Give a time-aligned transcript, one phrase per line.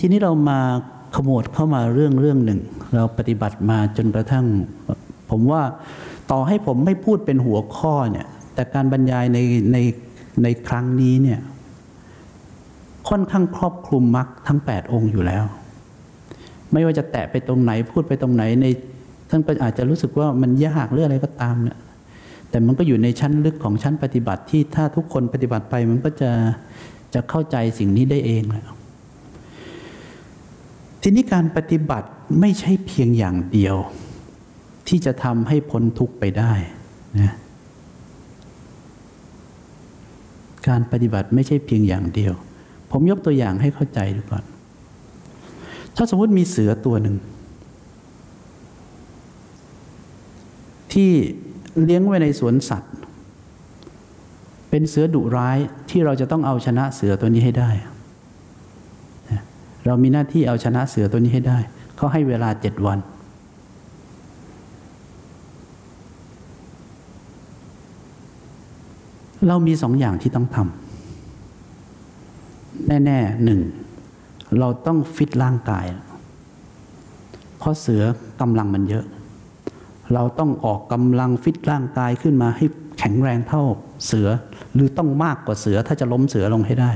[0.00, 0.60] ทีนี้เรามา
[1.16, 2.60] ขมวดเข้ามาเรื่องเรื่องหนึ่ง
[2.94, 4.46] เราปฏิบัติมาจนกระทั่ง
[5.30, 5.62] ผมว่า
[6.30, 9.38] ต่อให้ผมไม่พูดเป็นหัวข้อเนี่ย แต่การบรรยายใน
[9.72, 9.78] ใน
[10.42, 11.40] ในครั้งนี้เนี่ย
[13.08, 15.44] ค่อนข้างครอบคลุมมรรคทั้ง 8 องค์อยู่แล้ว
[16.72, 18.66] ไม่ว่าจะแตะไปตรงไหนพูดไปตรงไหนใน
[19.30, 21.78] ท่านอาจจะรู้สึกว่ามันยากหรืออะไรก็ตามเนี่ย
[22.50, 26.30] แต่มันก็อยู่ในชั้นลึกของชั้นปฏิบัติที่ถ้าทุกคนปฏิบัติไปมันก็จะ
[27.14, 28.70] จะเข้าใจสิ่งนี้ได้เองแล้ว
[31.06, 32.08] ทีนี้การปฏิบัติ
[32.40, 33.76] ไม่ใช่เพียงอย่างเดียว
[34.88, 36.52] ที่จะทำให้พ้นทุกข์ไปได้
[37.20, 37.34] นะ
[40.68, 42.32] การปฏิบัติไม่ใช่เพียงอย่างเดียว
[42.90, 44.44] ผมยกตัวอย่างให้เข้าใจดูก่อน
[45.96, 47.16] ถ้าสมมติมีเสือตัวหนึ่ง
[50.92, 51.10] ที่
[51.82, 52.94] เลี้ยงไว้ในสวนสัตว์
[54.70, 55.58] เป็นเสือดุร้าย
[55.90, 57.70] ที่เราจะต้องเอาชนะเสือตัวนี้ให้ได้
[59.86, 61.58] เรามีหน้าที่เอาชนะเสือตัวนี้ให้ได้
[61.96, 62.98] เขาให้เวลาเจ็ดวัน
[69.48, 73.60] เรามีสองอย่างที่ต้องทำแน่ๆหนึ่ง
[74.58, 75.86] เราต้องฟิตร่างกาย
[77.58, 78.02] เพราะเสือ
[78.40, 79.04] กำลังมันเยอะ
[80.14, 82.64] เราต้องออกกำลังฟิตร่างกายขึ้นมาให้
[82.98, 83.64] แข็งแรงเท่า
[84.06, 84.28] เสือ
[84.74, 86.90] หรือต้องมากกว่าเสือถ้าจะล้มเสือลงให้ได้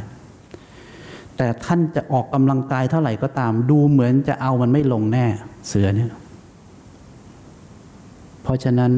[1.38, 5.26] แต่ท่านจะออกกำลังกายเท่าไหร่ก็ตาม ดูเหมือนจะเอามันไม่ลงแน่
[5.68, 6.10] เสือเนี่ย
[8.42, 8.92] เพราะฉะนั้น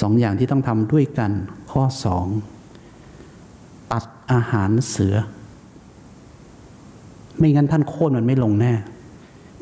[0.00, 1.30] สองอย่างที่ต้องทำด้วยกัน
[1.70, 2.26] ข้อสอง
[3.92, 5.14] ตัดอาหารเสือ
[7.38, 8.72] ไม่งั้นท่านโค่นมันไม่ลงแน่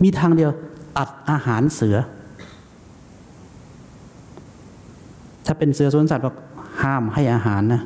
[0.03, 0.51] มีทางเดียว
[0.99, 1.97] ตัดอาหารเสือ
[5.47, 6.37] ถ้าเป็นเสือสวนสัตว์บอก
[6.83, 7.83] ห้ามให้อาหารนะ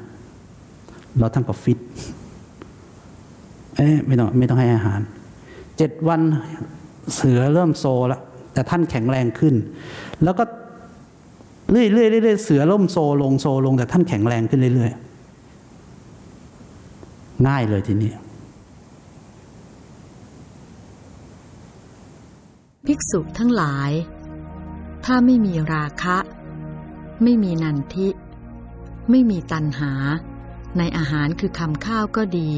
[1.19, 1.79] เราทั้งกับฟิต
[3.77, 5.01] เอ๊ะไม่ต้องไม่ต้องให้อาหาร
[5.77, 6.21] เจ็ดวัน
[7.15, 8.21] เสือเริ่มโซแล้ว
[8.53, 9.55] แต่ท่านแข็งแรงขึ้น
[10.25, 10.45] แล้วก็
[11.71, 18.13] เรื่อยเรื่อยเรื่อยเสือล่มโซลงโซลง แต่ท่านแข็งแรงขึ้นเรื่อยๆง่ายเลยทีนี้
[22.87, 23.91] ภิกษุทั้งหลาย
[25.05, 26.17] ถ้าไม่มีราคะ
[27.23, 28.09] ไม่มีนันทิ
[29.11, 29.93] ไม่มีตัณหา
[30.79, 32.51] ในอาหารคือคำข้าวก็ดี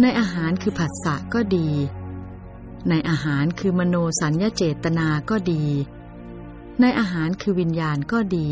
[0.00, 1.68] ในอาหารคือผัสสะก็ดี
[2.88, 5.64] ในอาหารคือมโนสัญญาเจตนาก็ดี
[6.80, 8.48] ในอาหารคือวิญญาณก็ดี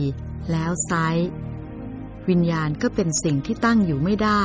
[0.50, 0.92] แล้วไซ
[2.28, 4.44] วิญญาณก็เป็นสิ่งที่ตั้งอยู่ไม่ได้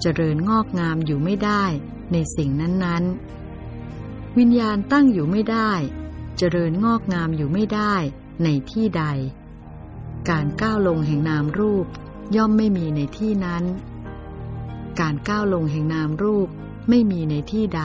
[0.00, 1.64] เจริญงอกงามอยู่ไม่ได้
[2.12, 5.72] ในสิ่งนั้นๆ วิญญาณตั้งอยู่ไม่ได้
[6.38, 7.94] เจริญงอกงามอยู่ไม่ได้
[8.42, 9.04] ในที่ใด
[10.28, 11.86] การก้าวลงแห่งนามรูป
[12.36, 13.64] ย่อมไม่มีในที่นั้น
[15.00, 16.48] การก้าวลงแห่งนามรูป
[16.88, 17.82] ไม่มีในที่ใด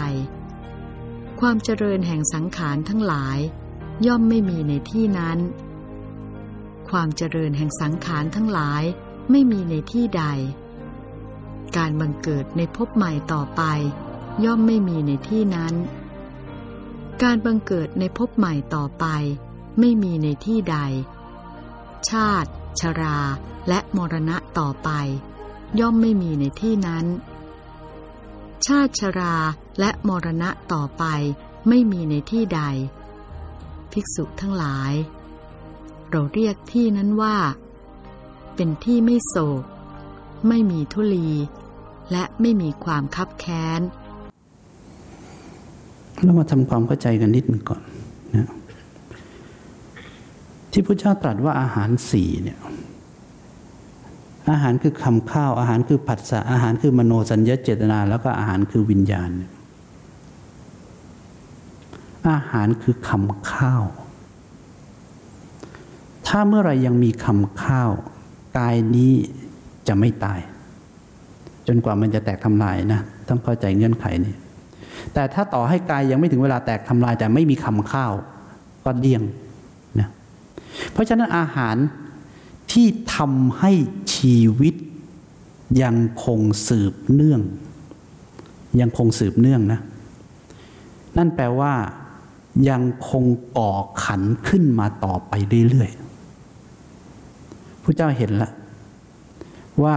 [1.40, 3.40] ความเจริญแห่งสังขารทั้งหลาย
[4.08, 5.40] ย่อมไม่มีในที่นั้น
[6.90, 8.84] ความเจริญแห่งสังขารทั้งหลาย
[9.32, 10.24] ไม่มีในที่ใด
[11.78, 13.62] การบังเกิดในภพใหม่ต่อไป
[14.46, 15.74] ย่อมไม่มีในที่นั้น
[17.24, 19.06] การบังเกิดในภพใหม่ต่อไป
[19.80, 20.78] ไม่มีในที่ใด
[22.10, 22.50] ชาติ
[22.80, 23.20] ชรา
[23.68, 24.90] และมรณะต่อไป
[25.80, 27.06] ย่อมไม่มีในที่นั้น
[28.66, 29.36] ชาติชรา
[29.80, 31.04] และมรณะต่อไป
[31.70, 32.62] ไม่มีในที่ใด
[33.92, 34.94] ภิกษุทั้งหลาย
[36.10, 37.38] เราเรียกที่นั้นว่า
[38.56, 39.64] เป็นที่ไม่โศก
[40.48, 41.30] ไม่มีทุลี
[42.12, 43.82] และไม่มีความคับแค้น
[46.24, 47.82] เรามาทำความเข้าใจกันนิดหนึ่งก่อน
[48.36, 48.50] นะ
[50.72, 52.60] ที่พระเจ้าตรัสว่าอาหารสี่เนี่ย
[54.52, 59.32] อาหารคือคำข้าว อาหารคือผัสสะอาหารคือมโนสัญญาเจตนา แล้วก็อาหารคือวิญญาณ
[62.30, 63.84] อาหารคือคำข้าว
[66.28, 67.90] ถ้าเมื่อไรยังมีคำข้าว
[68.58, 69.14] กายนี้
[69.88, 70.40] จะไม่ตาย
[71.68, 74.34] จนกว่ามันจะแตกทำลายนะต้องเข้าใจเงื่อนไขนี้
[75.14, 78.14] แต่ถ้าต่อให้กายยังไม่ถึงเวลาแตกทำลายแต่ไม่มีคำข้าว
[78.86, 79.24] ก็เดี่ยง
[80.00, 80.10] นะ
[80.92, 81.76] เพราะฉะนั้นอาหาร
[82.72, 83.72] ที่ทำให้
[84.16, 84.76] ชีวิต
[85.84, 87.42] ยังคงสืบเนื่อง
[88.80, 89.80] ยังคงสืบเนื่องนะ
[91.18, 91.74] นั่นแปลว่า
[92.70, 93.26] ยังคง
[93.58, 93.74] ก่อ
[94.04, 95.34] ขันขึ้นมาต่อไป
[95.70, 98.52] เรื่อยๆพระเจ้าเห็นแล้ว
[99.84, 99.96] ว่า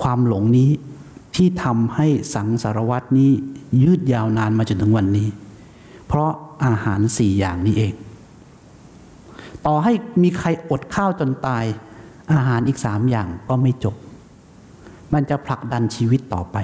[0.00, 0.70] ความหลงนี้
[1.34, 3.30] ที่ทำให้สังสารวัตนี้
[3.82, 5.28] ยืดยาวนานมาจนถึงวันนี้
[6.06, 6.30] เพราะ
[6.64, 7.94] อาหารสี่อย่างนี้เอง
[9.66, 9.92] ต่อให้
[10.22, 11.64] มีใครอดข้าวจนตาย
[12.32, 13.96] อาหารอีกสามอย่างก็ไม่จบ
[15.12, 16.58] มันจะผลักดันชีวิตต่อไป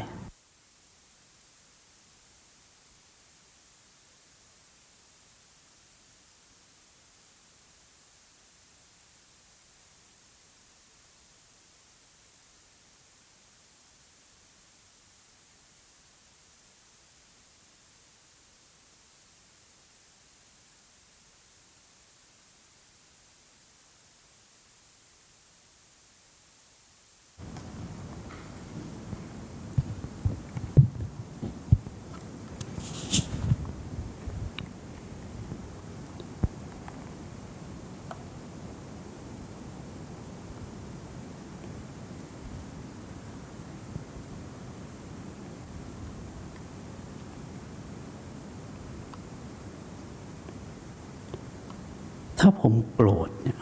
[52.46, 53.58] ถ้า ผมโกรธเนี่ย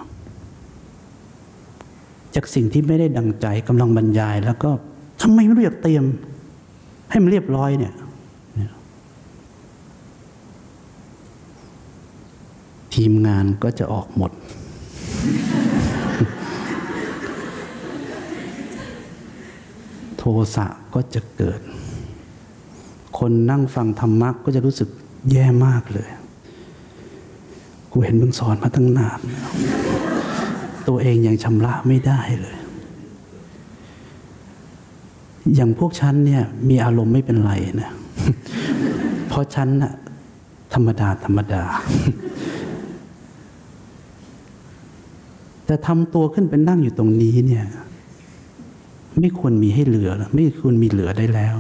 [2.34, 4.70] จากสิ่งที่ไม่ได้ดังใจกำลังบรรยาย แล้วก็
[5.22, 6.04] ทำไมไม่รู้จักเตรียม
[7.10, 7.94] ให้มันเรียบร้อยเนี่ย
[12.94, 14.32] ทีมงานก็จะออกหมด
[20.16, 20.22] โท
[20.54, 21.60] สะก็จะเกิด
[23.19, 24.88] คนนั่งฟังธรรมะก็จะรู้สึก
[25.31, 26.08] แย่มากเลย
[27.93, 29.21] กูเห็นมึงสอนมาตั้งนาน
[30.89, 32.56] ตัวเองยังชำระไม่ได้เลย
[35.55, 37.53] อย่างพวกฉันเนี่ย มีอารมณ์ไม่เป็นไร
[37.83, 37.91] นะ
[39.29, 39.93] เพราะฉันน่ะ
[40.75, 41.65] ธรรมดา ธรรมดา
[45.67, 47.65] แต่ทำตัวขึ้นเป็นนั่งอยู่ตรงนี้เนี่ย
[49.21, 51.56] ไม่ควรมีให้เหลือ ไม่ควรมีเหลือได้แล้ว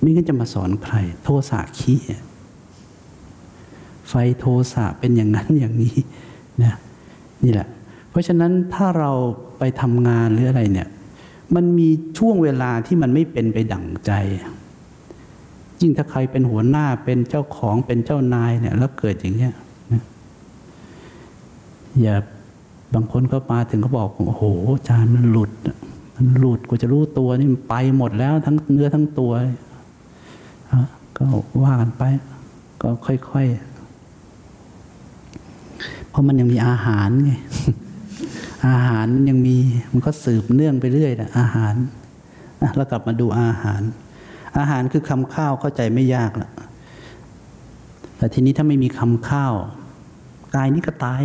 [0.00, 2.00] ไม่งั้นจะมาสอนใคร โทสะขี้
[4.08, 5.96] ไฟโทสะเป็นอย่างนั้นอย่างนี้
[6.62, 6.74] นะ
[7.44, 7.68] นี่แหละ
[8.10, 9.10] เพราะฉะนั้นถ้าเรา
[9.58, 10.88] ไปทำงานหรืออะไรเนี่ย
[11.54, 11.88] มันมี
[12.18, 14.12] ช่วงเวลาที่มันไม่เป็นไปดั่งใจ
[15.80, 19.52] ยิ่งถ้าใครเป็นหัวหน้าเป็นเจ้าของเป็นเจ้านายเนี่ย แล้วเกิดอย่างเงี้ย
[19.92, 20.02] นะ
[22.00, 22.14] อย่า
[22.94, 24.44] บางคนก็มาถึงก็บอกโอ้โห
[24.88, 25.52] จารย์มันหลุด
[26.16, 29.32] มันหลุดกูจะรู้ตัวนี่มันไปหมดแล้วทั้งเนื้อทั้งตัว
[31.16, 31.24] ก็
[31.62, 32.02] ว่ากันไป
[32.82, 33.75] ก็ค่อยๆ
[36.16, 37.32] ราะมันยังมีอาหารไง
[38.68, 39.56] อาหารมันยังมี
[39.92, 41.74] มันก็สืบเนื่องไปเรื่อยนะอาหาร
[42.62, 43.82] อะแล้วกลับมาดูอาหาร
[44.58, 46.50] อาหารคือคำข้าวเข้าใจไม่ยากละ
[48.18, 49.54] แต่ทีนี้ถ้าไม่มีคำข้าว
[50.54, 51.22] กายนี้ก็ตาย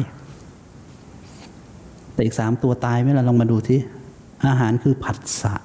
[2.14, 3.80] แต่อีกสามตัวตายไหมล่ะลองมาดูที่
[4.48, 5.56] อาหารคือผัสสะ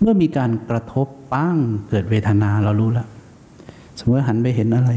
[0.00, 1.56] เมื่อมีการกระทบปั้ง
[1.88, 3.08] เกิดเวทนาเรารู้แล้ว
[3.98, 4.90] สมมติหันไปเห็นอะไร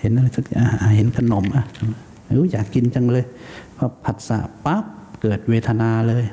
[0.00, 1.64] เห็นอะไรสักอย่างเห็นขนมอะ
[2.28, 3.24] เอออยากกินจังเลย
[3.76, 4.84] พอผัสสะปั๊บ
[5.22, 6.24] เกิดเวทนาเลย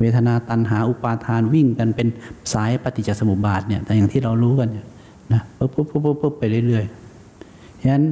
[0.00, 2.08] เวทนาตันหาอุปาทานวิ่งกันเป็น
[2.52, 4.86] สายปฏิจจสมุปบาทเนี่ยแต่อย่างที่เรารู้กันเนี่ย
[5.32, 8.04] นะปุ๊บปุ๊บปุ๊บปุ๊บปุ๊บไปเรื่อยๆฉะนั้น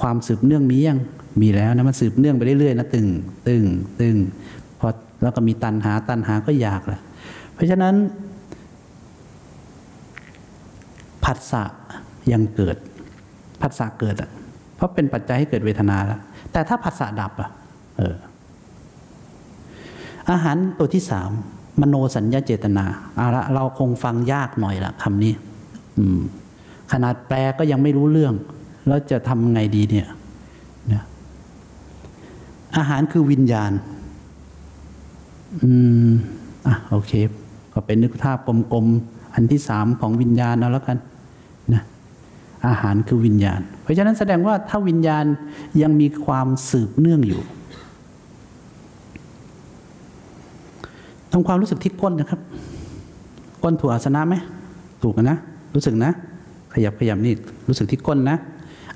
[0.00, 0.98] ความสืบเนื่องมียัง
[1.40, 3.06] มีแล้วนะมันสืบเนื่องไปเรื่อยๆนะตึง
[3.48, 3.64] ตึง
[4.00, 4.16] ตึง
[4.80, 4.88] พอ
[5.22, 7.00] แล้วก็มีตันหาตันหาก็อยากละ
[7.54, 7.94] เพราะฉะนั้น
[11.24, 11.64] ผัสสะ
[12.32, 12.76] ยังเกิด
[13.64, 14.30] ผัสสะเกิดอะ
[14.76, 16.20] เพราะเป็นปัจจัยให้เกิดเวทนาแล้ว
[16.52, 17.50] แต่ถ้าผัสสะดับอะ
[17.98, 18.16] เออ
[20.30, 21.30] อาหารตัวที่สาม
[21.80, 22.84] มโนสัญญาเจตนา
[23.16, 25.32] เอาละเราคงฟังยากหน่อยละคำนี้
[25.98, 26.20] อืม
[26.92, 28.34] ขนาดแปลก็ยังไม่รู้เรื่อง
[28.86, 30.08] แล้วจะทำไงดีเนี่ย
[30.92, 31.02] นะ
[32.76, 33.72] อาหารคือวิญญาณ
[35.62, 35.70] อื
[36.08, 36.10] ม
[36.66, 37.12] อะ โอเค
[37.72, 38.38] ก็เป็นนึกภาพ
[38.72, 40.98] กลมๆ อันที่สามของวิญญาณเอาแล้วกัน
[42.66, 45.24] อาหารคือวิญญาณ เพราะฉะนั้นแสดงว่าถ้าวิญญาณ
[45.82, 47.42] ยังมีความสืบเนื่องอยู่
[51.32, 52.40] ทำความรู้สึกที่ก้นนะครับ
[53.62, 54.34] ก้นถูกอาสนะไหม
[55.02, 55.38] ถูกนะ
[55.74, 56.10] รู้สึกนะ
[56.74, 57.34] ขยับขยับนี่
[57.68, 58.36] รู้สึกที่ก้นนะ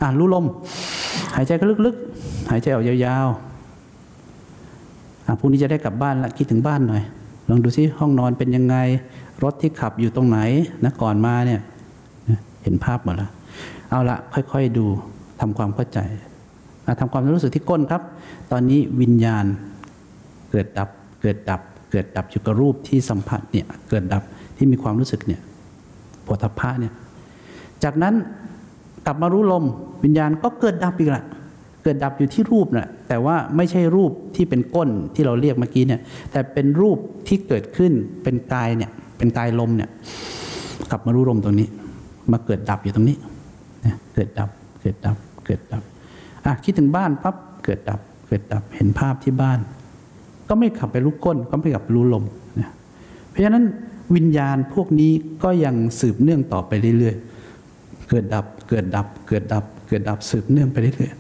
[0.01, 0.45] อ่ารู้ลม
[1.37, 7.03] หายใจก็ลึกๆ หายใจออกยาวๆ อ่าพรุ่งนี้จะได้กลับบ้านละคิดถึงบ้านหน่อย
[7.49, 8.77] ลองดูซิห้องนอนเป็นยังไง
[9.43, 10.39] รถที่ขับอยู่ตรงไหน
[10.85, 11.61] นะก่อนมาเนี่ย
[12.63, 13.31] เห็นภาพหมดแล้ว
[13.91, 14.87] เอาละค่อยๆดู
[15.41, 15.99] ทำความเข้าใจ
[16.87, 18.03] อะทำความรู้สึกที่ก้นครับ
[18.53, 19.45] ตอนนี้วิญญาณ
[20.51, 20.89] เกิดดับ
[21.23, 24.23] เกิดดับ เกิดดับอยู่กับรูปที่สัมผัสเนี่ยเกิดดับ
[24.57, 25.41] ที่มีความรู้สึกเนี่ย
[26.27, 26.95] ปวดทัพพะเนี่ย
[27.85, 28.15] จากนั้น
[29.07, 29.65] กลับมารู้ลม
[30.05, 31.25] วิญญาณก็เกิดดับอีกละ
[31.83, 36.01] เกิดดับอยู่ที่รูปนะ่ะแต่ว่าไม่ใช่รูปที่เป็นก้นที่เราเรียกเมื่อกี้เนี่ย
[36.33, 37.93] แต่เป็นรูปที่เกิดขึ้น
[38.23, 39.91] เป็นกายเนี่ยเป็นกายลมเนี่ย
[40.91, 41.69] กลับมารู้ลมตรงนี้
[42.33, 43.17] มาเกิดดับอยู่ตรงนี้
[43.85, 45.83] นะเกิดดับเกิดดับเกิดดับ
[46.45, 49.59] อะคิดถึงบ้านปั๊บเกิดดับเกิดดับเห็นภาพที่บ้าน
[50.49, 52.25] ก็ไม่ขับไปรู้ก้นก็ไม่กลับไปรู้ลม
[52.59, 52.71] นะ
[53.29, 53.65] เพราะฉะนั้น
[54.15, 61.13] วิญญาณพวกนี้ก็ยังสืบเนื่องต่อไปเรื่อยๆ เกิดดับเกิดดับเกิดดับ เกิดดับสืบเนื่องไปเรื่อย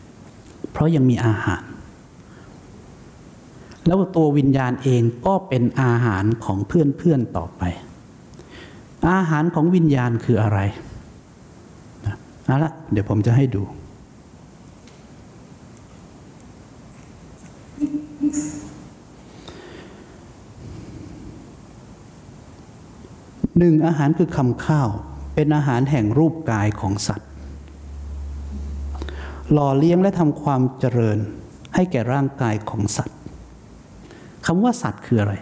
[0.00, 1.62] ๆ เพราะยังมีอาหาร
[3.86, 7.62] แล้วตัววิญญาณเองก็เป็นอาหารของเพื่อนๆต่อไป
[9.10, 10.58] อาหารของวิญญาณคืออะไร
[12.46, 13.62] เอาละเดี๋ยวผมจะให้ดู
[23.58, 24.88] หนึ่งอาหารคือคำข้าว
[25.34, 27.28] เป็นอาหารแห่งรูปกายของสัตว์
[29.52, 31.18] หล่อเลี้ยงและทำความเจริญ
[31.74, 33.16] ให้แก่ร่างกายของสัตว์
[34.46, 35.34] คำว่าสัตว์คืออะไร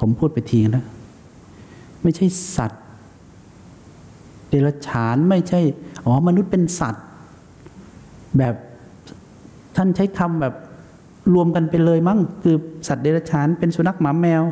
[0.00, 0.84] ผมพูดไปทีแล้ว
[2.02, 2.82] ไม่ใช่สัตว์
[4.48, 5.60] เดรัจฉานไม่ใช่
[6.04, 7.04] อ๋อ มนุษย์เป็นสัตว์
[8.38, 8.54] แบบ
[9.76, 10.54] ท่านใช้คำแบบ
[11.34, 12.56] รวมกันไปเลยมั้งคือ
[12.88, 14.42] สัตว์เดรัจฉานเป็นสุนัขหมาแมว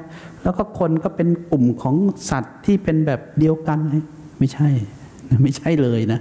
[0.43, 1.95] แล้วก็คนก็เป็นกลุ่มของ
[2.31, 3.79] สัตว์ที่เป็นแบบเดียวกัน
[4.39, 4.69] ไม่ใช่
[5.43, 6.21] ไม่ใช่เลยนะ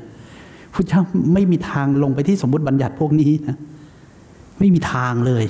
[0.74, 1.02] พุทธเจ้า
[1.34, 3.58] ไม่มีทางลงไปที่สมมติบัญญัติพวกนี้นะ
[4.60, 5.46] ไม่มีทางเลย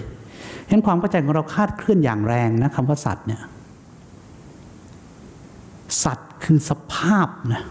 [0.68, 3.42] เห็นความเข้าใจของเราคาดเคลื่อนอย่างแรงนะคำว่าสัตว์เนี่ย
[6.04, 7.64] สัตว์คือสภาพนะ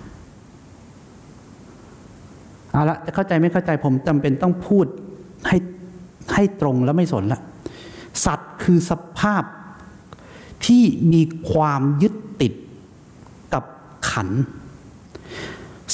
[2.72, 4.86] เอาละจะเข้าใจไม่เข้าใจผมจำเป็นต้องพูด
[5.48, 5.56] ให้
[6.34, 7.40] ให้ตรงแล้วไม่สนละ
[8.24, 9.42] สัตว์คือสภาพ
[10.66, 12.52] ที่มีความยึดติด
[13.54, 13.64] กับ
[14.10, 14.28] ขัน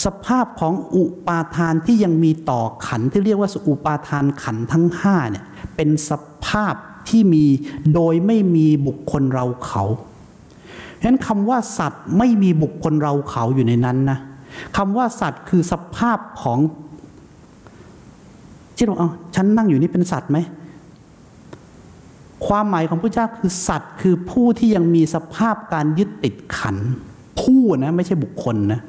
[0.04, 5.44] สภาพของอุปาทานที่ยังมีต่อขันที่เรียกว่าอุปาทานขันทั้งห้าเนี่ย
[5.76, 6.12] เป็นส
[6.46, 6.74] ภาพ
[7.08, 7.44] ที่มี
[7.94, 9.84] โดยไม่มีบุคคลเราเขา
[11.00, 14.18] ฉะนั้นคำว่าสัตว์ไม่มีบุคคลเราเขาอยู่ในนั้นนะ
[14.76, 16.58] คำว่าสัตว์คือสภาพของ
[18.76, 20.38] ที่เราเอาฉันนั่งอยู่นี่เป็นสัตว์ไหม
[22.46, 26.76] ความหมายของพระเจ้าคือสัตว์คือผู้ที่ยังมีสภาพการยึดติดขัน
[27.40, 28.80] ผู้นะไม่ใช่บุคคลนะ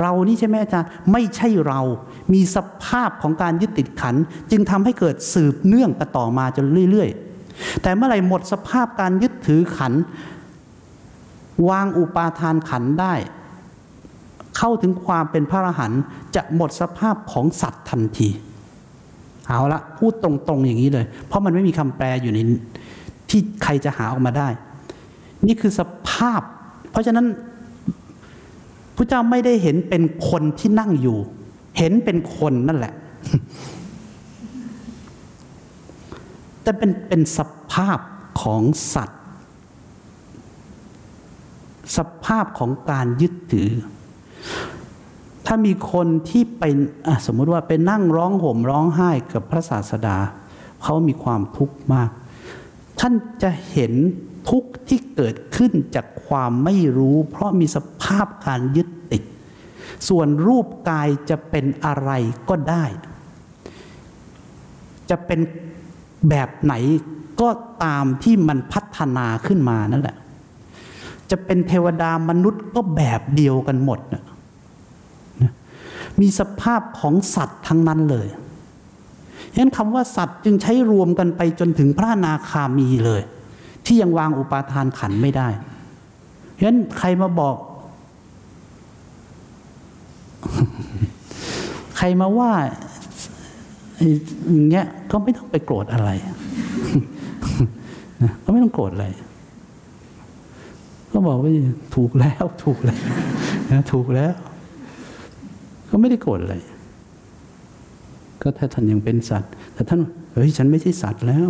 [0.00, 1.80] เรานี่ใช่ไหมอาจารย์ไม่ใช่เรา
[2.32, 4.14] มีสภาพของการยึดติดขัน
[4.50, 7.08] จึงทำให้เกิดสืบเนื่องกันต่อมาจนเรื่อย
[7.46, 9.92] ๆ แต่เมื่อไหร่หมดสภาพการยึดถือขัน
[11.68, 13.14] วางอุปาทานขันได้
[14.56, 16.02] เข้าถึงความเป็นพระอรหันต์
[16.34, 18.28] จะหมดสภาพของสัตว์ทันที
[19.46, 22.38] เอาละพูดตรงๆอย่างนี้เลย เพราะมันไม่มีคำแปลอยู่ใน
[23.30, 24.48] ที่ใครจะหาออกมาได้
[25.46, 26.40] นี่คือสภาพ
[26.90, 27.26] เพราะฉะนั้น
[28.96, 31.18] พระเจ้าไม่ได้เห็นเป็นคนที่นั่งอยู่
[31.78, 32.94] เห็นเป็นคนนั่นแหละ
[36.62, 37.40] แต่เป็นเป็นส
[37.72, 37.98] ภาพ
[38.42, 38.62] ของ
[38.94, 39.20] สัตว์
[41.96, 43.70] สภาพของการยึดถือ
[45.46, 46.64] ถ้ามีคนที่ไป
[47.26, 50.16] สมมุติว่าไปนั่งร้องห่มร้องไห้กับพระศาสดา
[50.82, 52.10] เขามีความทุกข์มาก
[53.00, 53.92] ท่านจะเห็น
[54.50, 59.22] ทุกข์ที่เกิดขึ้นจากความไม่รู้ เพราะมีสภาพการยึดติด
[60.08, 62.10] ส่วนรูปกายจะเป็นอะไร
[62.48, 62.84] ก็ได้
[65.10, 65.40] จะเป็น
[66.28, 66.74] แบบไหน
[67.40, 67.48] ก็
[67.84, 70.16] ตามที่มันพัฒนาขึ้นมานั่นแหละ
[71.30, 74.22] จะเป็นเทวดามนุษย์ก็แบบเดียวกันหมดนะ
[76.20, 78.28] มีสภาพของสัตว์ทั้งนั้นเลย
[79.54, 83.22] ฉะนั้นคำว่าสัตว์จึงใช้รวมกันไปจนถึงพระนาคามีเลย
[83.86, 85.48] ที่ยังวางอุปาทานขันไม่ได้
[86.58, 87.56] ฉะนั้นใครมาบอก
[91.96, 92.52] ใครมาว่า
[94.50, 96.10] อย่างเงี้ยก็ไม่ต้องไปโกรธอะไร
[98.44, 99.06] ก็ไม่ต้องโกรธอะไร
[101.12, 101.50] ก็บอกว่า
[101.94, 103.00] ถูกแล้วถูกแล้ว
[103.72, 104.32] นะถูกแล้ว
[105.92, 106.56] ก็ไม่ได้โกรธอะไร
[108.42, 110.00] ก็ถ้าท่านยังเป็นสัตว์ แต่ท่าน
[110.32, 111.48] เฮ้ยฉันไม่ใช่สัตว์แล้ว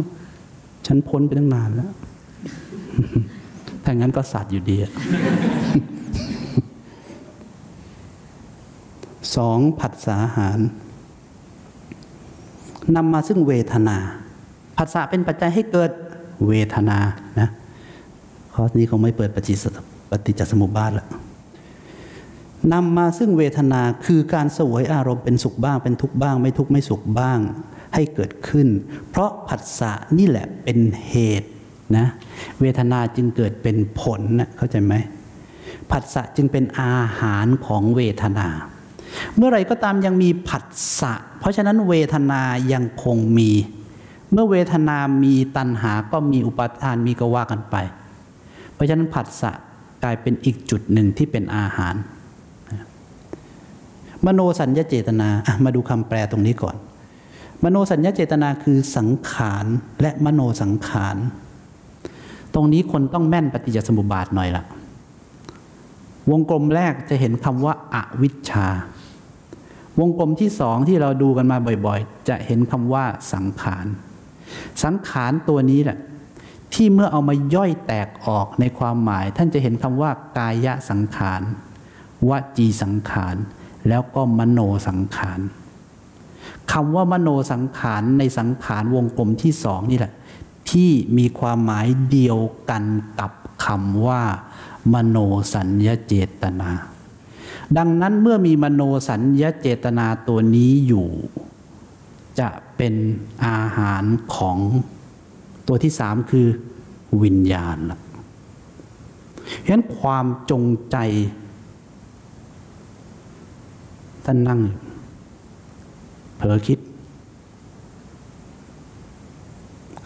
[0.86, 1.92] ฉันพ้นไปตั้งนานแล้ว
[3.84, 4.76] ถ้างั้นก็สัตว์อยู่ดี
[9.36, 10.58] สองผัสสะอาหาร
[12.96, 13.96] นำมาซึ่งเวทนา
[14.76, 15.90] ผัสสะเป็นปัจจัยให้เกิด
[16.48, 16.98] เวทนา
[17.40, 17.48] นะ
[18.54, 19.54] ข้อนี้คงไม่เปิดปฏิ
[20.10, 21.06] ปฏิจจสมุปบาทละ
[22.72, 27.38] นำมาซึ่งเวทนาคือการสวยอารมณ์เป็นสุขบ้าง เป็นทุกข์บ้าง ไม่ทุกข์ไม่สุขบ้าง
[27.94, 28.68] ให้เกิดขึ้น
[29.10, 30.78] เพราะผัสสะนี่แหละเป็น
[31.08, 31.48] เหตุ
[31.96, 32.06] นะ
[32.60, 34.94] เวทนาจึงเกิดเป็นผลนะเข้าใจไหม
[35.90, 38.48] ผัสสะจึงเป็นอาหารของเวทนา
[39.36, 40.64] เมื่อไรก็ตามยังมีผัส
[41.00, 42.42] สะ เพราะฉะนั้นเวทนา
[42.72, 43.50] ยังคงมี
[44.32, 47.76] เมื่อเวทนามีตัณหาก็มีอุปาทานมีก็ว่ากันไป
[48.74, 49.52] เพราะฉะนั้นผัสสะ
[50.04, 51.94] กลายเป็นอีกจุดหนึ่งที่เป็นอาหาร
[54.26, 55.28] มโนสัญญาเจตนา
[55.64, 56.76] มาดูคำแปลตรงนี้ก่อน
[57.64, 59.66] มโนสัญญาเจตนาคือสังขาร
[60.02, 61.16] และมโนสังขาร
[62.54, 64.64] ตรงนี้คนต้องแม่นปฏิจจสมุปบาทหน่อยละ
[66.30, 68.66] วงกลมแรกจะเห็นคำว่าอาวิชชา
[70.00, 73.86] วงกลมที่สองที่เราดูกันมาบ่อยๆ จะเห็นคำว่าสังขาร
[74.84, 75.98] สังขารตัวนี้แหละ
[76.74, 81.42] ที่เมื่อเอามาย่อยแตกออกในความหมาย ท่านจะเห็นคำว่ากายสังขาร
[82.28, 83.36] วจีสังขาร
[83.88, 85.40] แล้วก็มโนสังขาร
[86.72, 90.12] คำว่ามโนสังขารในสังขารวงกลมที่สองนี่แหละ
[90.70, 92.38] ที่มีความหมายเดียว
[92.70, 92.84] กัน
[93.20, 93.32] กับ
[93.64, 94.22] คำว่า
[94.94, 95.18] มโน
[95.54, 96.70] สัญญาเจตนา
[97.76, 101.08] ดังนั้นเมื่อมีมโนสัญญาเจตนาตัวนี้อยู่
[102.40, 102.94] จะเป็น
[103.46, 104.04] อาหาร
[104.36, 104.58] ของ
[105.66, 106.46] ตัวที่สามคือ
[107.22, 107.98] วิญญาณละ
[109.64, 110.96] ฉะนั้นความจงใจ
[114.24, 114.60] ท่านนั่ง
[116.36, 116.78] เผลอคิด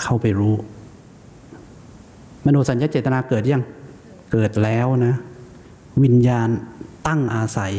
[0.02, 0.54] เข้าไปรู้
[2.44, 3.62] มโนสัญญาเจตนาเกิดยัง
[4.32, 5.14] เกิดแล้วนะ
[6.02, 6.48] วิญญาณ
[7.06, 7.72] ตั้งอาศัย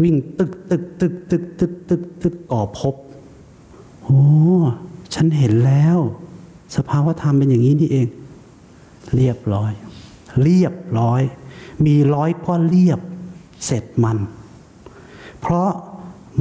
[0.00, 2.94] วิ่งตึกตึกตึกตึกตึกตึกตึกก่อภพ
[4.02, 4.20] โอ้
[5.14, 5.98] ฉันเห็นแล้ว
[6.76, 8.08] สภาวธรรมเป็นอย่างนี้นี่เอง
[9.16, 9.72] เรียบร้อย
[10.42, 11.22] เรียบร้อย
[11.84, 13.00] มีร้อยก็เรียบ
[13.64, 14.18] เสร็จมัน
[15.40, 15.70] เพราะ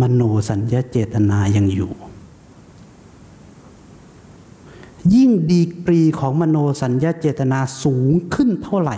[0.02, 1.92] มโนสัญญาเจตนายังอยู่
[5.16, 8.98] ยิ่งดีกรีของมโนสัญญาเจตนาสูงขึ้นเท่าไหร่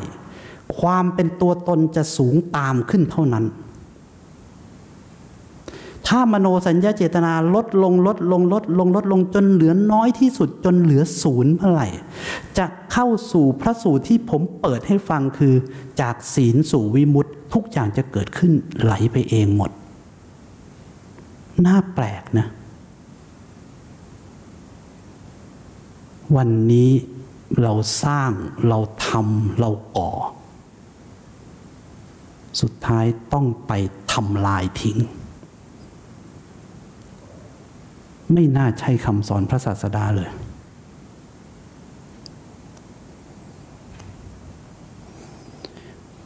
[0.80, 3.46] ความเป็นตัวตนจะสูงตามขึ้นเท่านั้น
[6.10, 11.88] ถ้ามโนสัญญาเจตนาลดลงลดลงลดลงลดลงจนเหลือน้อยที่สุดจนเหลือศูนย์เมื่อไหร่
[12.58, 15.56] จะเข้าสู่พระสูตรที่ผมเปิดให้ฟังคือ
[16.02, 19.72] จากศีลสู่วิมุตติทุกอย่างจะเกิดขึ้นไหลไปเองหมด
[21.66, 22.48] น่าแปลกนะ
[26.36, 26.92] วันนี้
[27.62, 28.32] เราสร้าง
[28.68, 30.12] เราทำเราก่อ
[32.62, 33.72] สุดท้ายต้องไป
[34.14, 34.98] ทำลายทิ้ง
[38.34, 40.30] ไม่น่าใช่คำสอนพระศาสดาเลย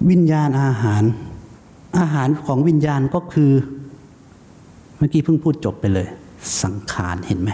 [0.09, 1.03] วิญญาณอาหาร
[1.99, 3.51] อาหารของวิญญาณก็คือ
[4.97, 6.07] เมื่อกี้เพิ่งพูดจบไปเลย
[6.63, 7.49] สังขารเห็นไหม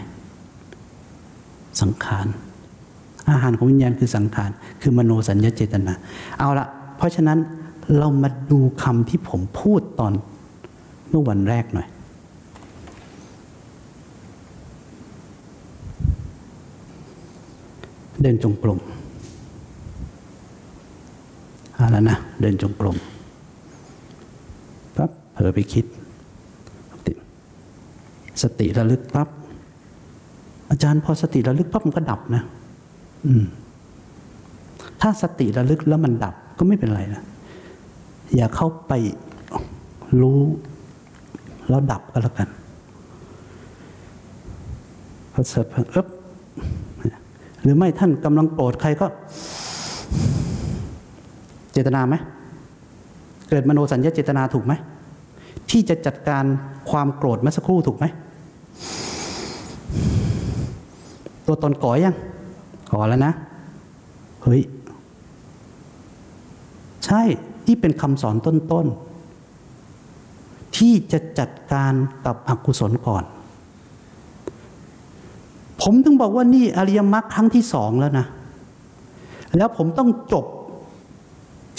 [1.81, 2.27] สังขาร
[3.31, 4.49] อาหารของวิญญาณคือสังขาร
[4.81, 5.93] คือมโนสัญญาเจตนา
[6.37, 6.65] เอาละ
[6.97, 7.39] เพราะฉะนั้น
[7.97, 10.13] เรามาดูคำที่ผมพูดตอน
[11.09, 11.87] เมื่อวันแรกหน่อย
[18.21, 18.79] เดินจงกรม
[21.77, 22.97] อาแล้วนะ เดินจงกรม
[24.97, 25.85] ปั๊บเผลอไปคิด
[28.41, 29.29] สติระลึกปั๊บ
[30.69, 32.43] อาจารย์พอสติระลึกปั๊บมันก็ดับนะ
[33.25, 33.43] อืม
[35.01, 37.21] ถ้าสติระลึกแล้วมันดับก็ไม่เป็นไรนะ
[38.35, 38.93] อย่าเข้าไป
[40.21, 40.41] รู้
[41.69, 42.49] แล้วดับก็แล้วกัน
[45.33, 46.07] พอเสร็จเอ๊บ
[47.63, 49.07] หรือไม่ท่านกำลังโกรธใครก็
[51.71, 52.15] เจตนาไหม
[53.49, 54.73] เกิดมโนสัญญาเจตนาถูกไหม
[55.69, 56.43] ที่จะจัดการ
[56.89, 58.05] ความโกรธเมื่อสักครู่ถูกไหม
[61.45, 62.15] ตัวตนก่อยัง
[62.91, 63.33] ก่อแล้วนะ
[64.43, 64.61] เฮ้ย
[67.05, 67.21] ใช่
[67.65, 71.93] ที่เป็นคำสอนต้นๆที่จะจัดการ
[72.25, 73.23] กับอกุศลก่อน
[75.91, 78.25] ผมถึงบอกว่านี่อริยมรรคครั้งที่สองแล้วนะ
[79.57, 80.45] แล้วผมต้องจบ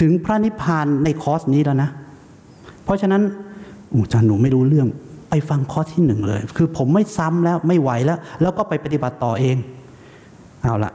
[0.00, 1.90] ถึงพระนิพพานในคอร์สนี้แล้วนะ
[2.84, 3.22] เพราะฉะนั้น
[3.92, 4.88] อาจารย์หนูไม่รู้เรื่อง
[5.30, 9.56] ไปฟังคอร์สที่หนึ่งเลย คือผมไม่ซ้ำแล้วไม่ไหวแล้ว แล้วก็ไปปฏิบัติต่อเอง
[10.62, 10.92] เอาละ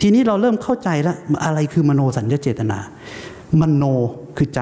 [0.00, 2.78] ทีนี้เราเริ่มเข้าใจแล้วอะไรคือมโนสัญญาเจตนา
[3.60, 3.84] มโน
[4.36, 4.60] คือใจ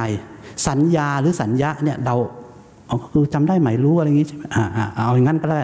[0.69, 2.15] สัญญาหรือสัญญาเนี่ยเรา
[3.13, 5.61] คือจำได้ไหมรู้อะไรอย่างงี้ใช่ไหมอ่าอ่าเอาอย่างนั้นก็ได้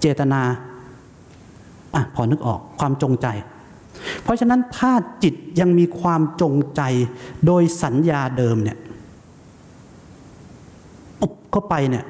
[0.00, 0.40] เจตนา
[1.96, 3.26] อะพอนึกออกความจงใจ
[4.22, 6.82] เพราะฉะนั้นถ้าจิตยังมีความจงใจ
[7.46, 8.78] โดยสัญญาเดิมเนี่ย
[11.20, 12.04] ปุ๊บเข้าไปเนี่ย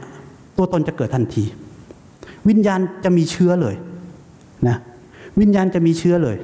[0.56, 1.44] ตัวตนจะเกิดทันที
[2.48, 3.74] วิญญาณจะมีเชื้อเลย
[4.68, 4.76] นะ
[5.40, 6.36] วิญญาณจะมีเชื้อเลย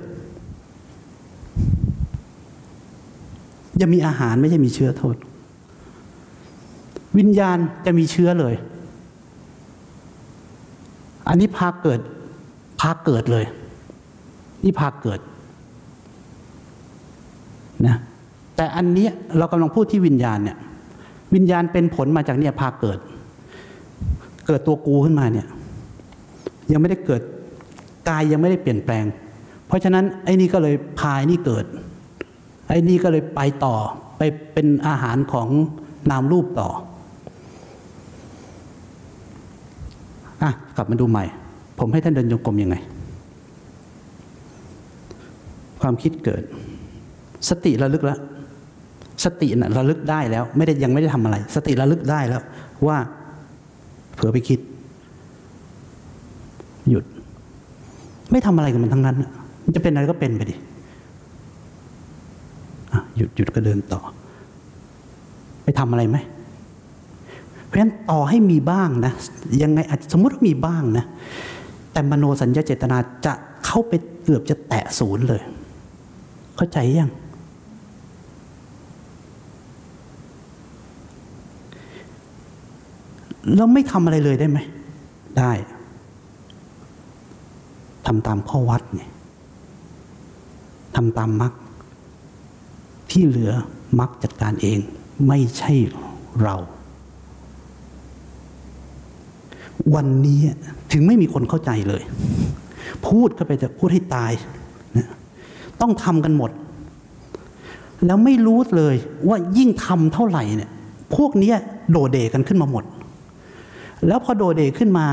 [3.80, 5.16] จะมีอาหารไม่ใช่มีเชื้อโทษ
[7.18, 8.54] วิญญาณจะมีเชื้อเลย
[11.28, 12.00] อันนี้พาเกิด
[12.82, 13.44] พาเกิดเลย
[14.64, 15.20] นี่พาเกิด
[17.86, 17.96] นะ
[18.56, 19.06] แต่อันนี้
[19.38, 20.58] เรากำลังพูดที่วิญญาณเนี่ย
[21.34, 22.98] วิญญาณเป็นผลมาจากเนี่ยพาเกิด
[24.46, 25.46] เกิดตัวกูขึ้นมาเนี่ย
[26.72, 27.22] ยังไม่ได้เกิด
[28.08, 29.04] กายยังไม่ได้เปลี่ยนแปลง
[29.66, 31.64] เพราะฉะนั้นไอ้นี่ก็เลยพายนี่เกิด
[32.68, 33.76] ไอ้นี่ก็เลยไปต่อ
[34.18, 35.48] ไปเป็นอาหารของ
[36.10, 36.68] นามรูปต่อ
[40.42, 41.24] อะกลับมาดูใหม่
[41.78, 42.76] ผมให้ท่านเดินจงกรมยังไง
[45.80, 46.42] ความคิดเกิด
[47.48, 48.18] สติระลึกแล้ว
[49.24, 52.42] สติน่ะระลึกได้แล้ว ไม่ได้ยังไม่ได้ทำอะไร สติระลึกได้แล้ว
[52.86, 52.96] ว่า
[54.14, 54.60] เผลอไปคิด
[56.90, 57.04] หยุด
[58.30, 59.16] ไม่ทำอะไรกับมันทั้งนั้น
[59.64, 60.54] มันจะเป็นอะไรก็เป็นไปดิ
[63.16, 64.00] หยุดหยุดก็เดินต่อ
[65.64, 66.16] ไปทำอะไรไหม
[67.64, 69.12] เพราะฉะนั้นต่อให้มีบ้างนะ
[69.62, 71.04] ยังไงอาจสมมติว่ามีบ้างนะ
[71.92, 73.32] แต่มโนสัญญาเจตนาจะ
[73.64, 75.42] เข้าไปเกือบจะแตะศูนย์เลย
[76.56, 77.10] เข้าใจยัง
[83.54, 84.58] แล้วไม่ทำอะไรเลยได้ไหม
[85.38, 85.52] ได้
[88.06, 89.02] ทำตามข้อวัดไง
[90.96, 91.52] ทำตามมรรค
[93.10, 93.52] ที่เหลือ
[93.98, 94.78] มรรคจัดการเอง
[95.28, 95.72] ไม่ใช่
[96.42, 96.56] เรา
[99.94, 100.40] วันนี้
[100.92, 102.02] ถึงไม่มีคนเข้าใจเลย
[103.06, 104.32] พูดก็ไปจะพูดให้ตาย
[104.96, 105.08] นะ
[105.80, 106.50] ต้องทำกันหมด
[108.06, 108.96] แล้วไม่รู้เลย
[109.28, 110.70] ว่ายิ่งทำเท่าไหร่เนี่ย
[111.14, 111.52] พวกนี้
[111.90, 112.84] โดเดกันขึ้นมาหมด
[114.06, 115.06] แล้วพอโดเดขึ้นมา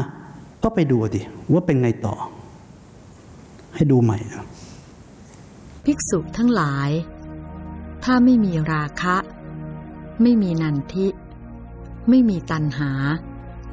[0.63, 2.15] ก็ไปดูดิว่าเป็นไงต่อ
[3.75, 4.17] ให้ดูใหม่
[5.85, 6.89] ภิกษุทั้งหลาย
[8.03, 9.15] ถ้าไม่มีราคะ
[10.21, 11.07] ไม่มีนันทิ
[12.09, 12.91] ไม่มีตัณหา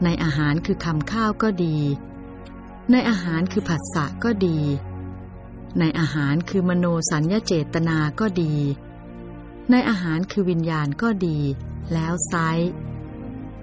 [0.05, 1.77] ในอาหารคือคำข้าวก็ดี
[2.91, 4.59] ในอาหารคือผัสสะก็ดี
[5.79, 8.55] ในอาหารคือมโนสัญญาเจตนาก็ดี
[9.71, 11.39] ในอาหารคือวิญญาณก็ดี
[11.93, 12.35] แล้วไซ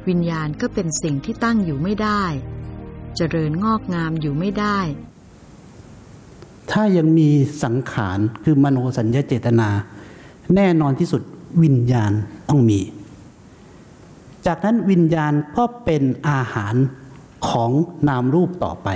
[0.08, 2.24] วิญญาณก็เป็นสิ่งที่ตั้งอยู่ไม่ได้
[3.15, 4.80] เจริญงอกงามอยู่ไม่ได้
[6.72, 7.30] ถ้ายังมี
[7.63, 9.69] สังขารคือมโนสัญญาเจตนา
[10.56, 11.22] แน่นอนที่สุด
[11.63, 12.12] วิญญาณ
[12.50, 12.80] ต้องมี
[14.45, 16.75] จากนั้นวิญญาณก็เป็นอาหาร
[17.49, 17.71] ของ
[18.10, 18.89] นามรูปต่อไป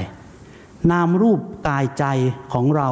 [0.91, 2.05] นามรูปกายใจ
[2.53, 2.89] ของเรา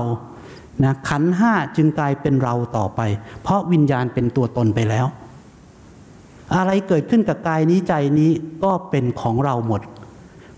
[0.83, 3.01] นะขันห้าจึงกลายเป็นเราต่อไป
[3.41, 5.05] เพราะวิญญาณเป็นตัวตนไปแล้ว
[6.55, 8.31] อะไรเกิดขึ้นกับกายนี้ใจนี้
[8.63, 9.81] ก็เป็นของเราหมด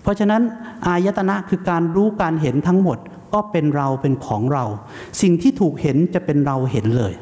[0.02, 0.42] เพราะฉะนั้น
[0.88, 2.98] อายตนะคือการรู้การเห็นทั้งหมด
[3.34, 4.66] ก็เป็นเราเป็นของเรา
[5.22, 7.14] สิ่งที่ถูกเห็นจะเป็นเราเห็นเลย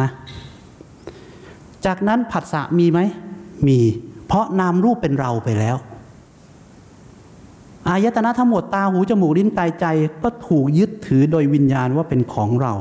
[0.00, 0.08] นะ
[1.86, 3.00] จากนั้นผัสสะมีไหม
[3.66, 3.78] มี
[4.26, 5.76] เพราะนามรูปเป็นเราไปแล้ว
[7.86, 9.86] อายตนะทั้งหมดตาหูจมูกลิ้นกายใจ
[10.22, 12.74] ก็ถูกยึดถือโดยวิญญาณว่าเป็นของเรา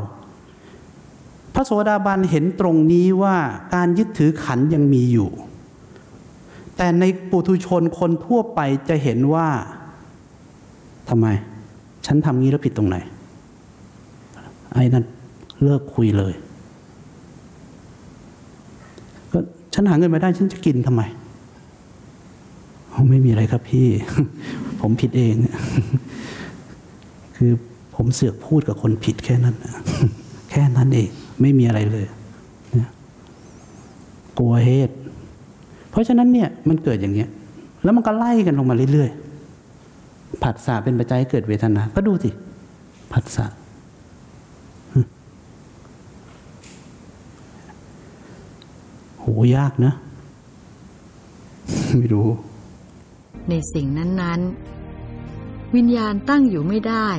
[1.54, 3.36] พระโสดาบันเห็นตรงนี้ว่า
[3.76, 5.30] การยึดถือขันธ์ยังมีอยู่
[6.78, 9.48] แต่ในปุถุชนคนทั่วไปจะเห็นว่า
[11.10, 11.28] ทำไม
[12.06, 12.98] ฉันทำงี้แล้วผิดตรงไหน
[14.72, 15.06] ไอ้นั่น
[15.64, 16.34] เลิกคุยเลย
[19.34, 19.40] ก็
[19.74, 21.02] ฉันหาเงินมาได้ฉันจะกินทำไม
[23.10, 23.88] ไม่มีอะไรครับพี่
[24.82, 25.36] ผมผิดเอง
[27.38, 27.52] คือ
[27.96, 29.56] ผมเสือกพูดกับคนผิดแค่นั้น
[30.52, 31.10] แค่นั้นเอง
[31.42, 32.06] ไม่มีอะไรเลย
[32.78, 32.90] นะ
[34.38, 34.96] กลัวเหตุ
[35.90, 37.30] เพราะฉะนั้นเนี่ยมันเกิดอย่างเงี้ย
[37.84, 42.30] แล้วมันก็ไล่กันลงมาเรื่อยๆผัสสะเป็นปัจจัยเกิดเวทนา ก็ดูสิ
[43.14, 43.46] ผัสสะ
[49.28, 49.94] โหยากนะ
[51.98, 52.30] ไม่รู้
[53.50, 54.42] ในสิ่งนั้น
[55.08, 57.10] ๆ วิญญาณตั้งอยู่ไม่ได้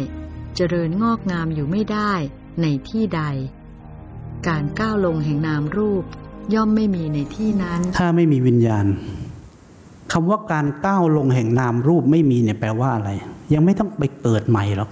[0.57, 2.13] เจริญงอกงามอยู่ไม่ได้
[2.63, 3.23] ในที่ใด
[4.49, 6.05] การก้าวลงแห่งนามรูป
[6.55, 8.87] ย่อมไม่มีในที่นั้น ถ้าไม่มีวิญญาณ
[10.13, 13.11] คำว่าการก้าวลงแห่งนามรูปไม่มีเนี่ยแปลว่าอะไร
[13.53, 14.91] ยังไม่ต้องไปเกิดใหม่หรอก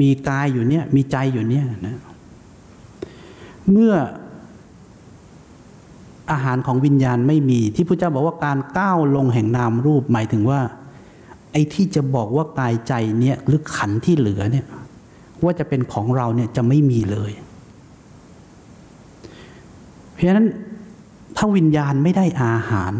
[0.00, 1.96] มีกายอยู่เนี่ย มีใจอยู่เนี่ยนะ
[3.70, 3.94] เมื่อ
[6.30, 10.60] อาหารของวิญญาณไม่มี ที่พระเจ้าบอกว่าการก้าวลงแห่งนามรูปหมายถึงว่า
[11.52, 14.66] ไอ้ที่จะบอกว่ากายใจเนี่ยหรือขันที่เหลือเนี่ย
[15.44, 17.32] ว่าจะเป็นของเราเนี่ยจะไม่มีเลย
[20.12, 20.48] เพราะฉะนั้น
[21.36, 22.92] ถ้าวิญญาณไม่ได้อาหาร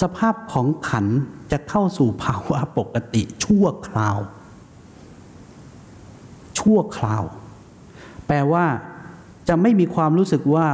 [0.00, 1.06] สภาพของขัน
[1.52, 4.18] จะเข้าสู่ภาวะปกติชั่วคราว
[6.58, 7.24] ชั่วคราว
[8.26, 8.64] แปลว่า
[9.48, 10.66] จะไม่มีความรู้สึกว่า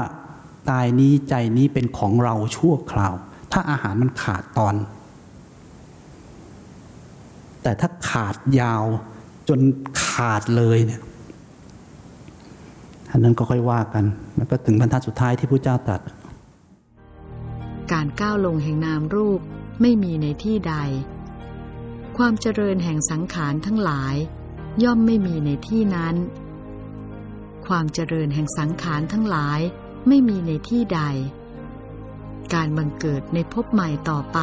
[0.71, 3.15] กายนี้ใจนี้เป็นของเราชั่วคราว
[3.53, 4.75] ถ้าอาหารมันขาดตอน
[7.63, 8.85] แต่ถ้าขาดยาว
[9.49, 9.61] จน
[10.07, 11.01] ขาดเลยเนี่ย
[13.11, 14.05] อันนั้นก็ค่อยว่ากัน
[14.37, 16.01] แล้วก็ถึงบรรทัดสุดท้ายที่พระเจ้าตรัส
[17.93, 19.41] การก้าวลงแห่งนามรูป
[19.83, 20.75] ไม่มีในที่ใด
[22.19, 24.15] ความเจริญแห่งสังขารทั้งหลาย
[24.85, 26.15] ย่อมไม่มีในที่นั้น
[27.67, 29.61] ความเจริญแห่งสังขารทั้งหลาย
[30.07, 31.01] ไม่มีในที่ใด
[32.55, 34.41] การบังเกิดในภพใหม่ต่อไป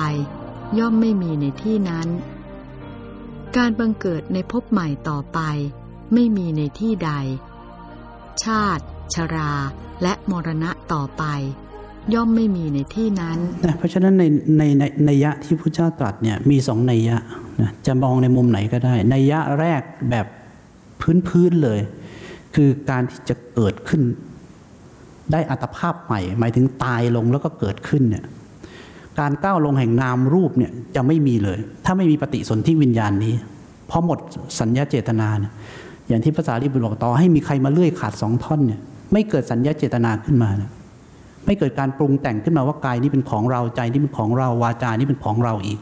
[0.80, 2.08] ย่อมไม่มีในที่นั้น
[3.58, 5.40] การบังเกิดในภพใหม่ต่อไป
[6.14, 7.12] ไม่มีในที่ใด
[8.44, 9.52] ชาติ ชรา
[10.02, 11.24] และมรณะต่อไป
[12.14, 14.24] ย่อมไม่มีในที่นั้นนะเพราะฉะนั้นใน
[14.58, 17.18] ในในในยะที่พระเจ้าตรัสเนี่ยมีสองในยะ
[17.62, 20.26] นะจะมองในมุมไหนก็ได้ ในยยะแรกแบบ
[21.28, 21.80] พื้นๆเลย
[22.56, 24.02] คือการที่จะเกิดขึ้น
[25.32, 28.24] ได้อัตภาพใหม่ หมายถึงตายลงแล้วก็เกิดขึ้นเนี่ย
[29.20, 33.34] การก้าวลงแห่งนามรูปเนี่ยจะไม่มีเลย ถ้าไม่มีปฏิสนธิวิญญาณนี้
[33.88, 34.20] เพราะหมด
[34.60, 35.52] สัญญาเจตนาเนี่ย
[36.08, 38.80] อย่างที่ภาษาลิบุตรบอกต่อให้มีใครมาเลื่อยขาดสองท่อนเนี่ย
[39.14, 40.64] ไม่เกิดสัญญาเจตนาขึ้นมาน
[41.46, 45.80] ไม่เกิดการปรุงแต่งขึ้นมาว่ากายนี้เป็นของเราใจนี้เป็นของเราวาจานี้เป็นของเราอีก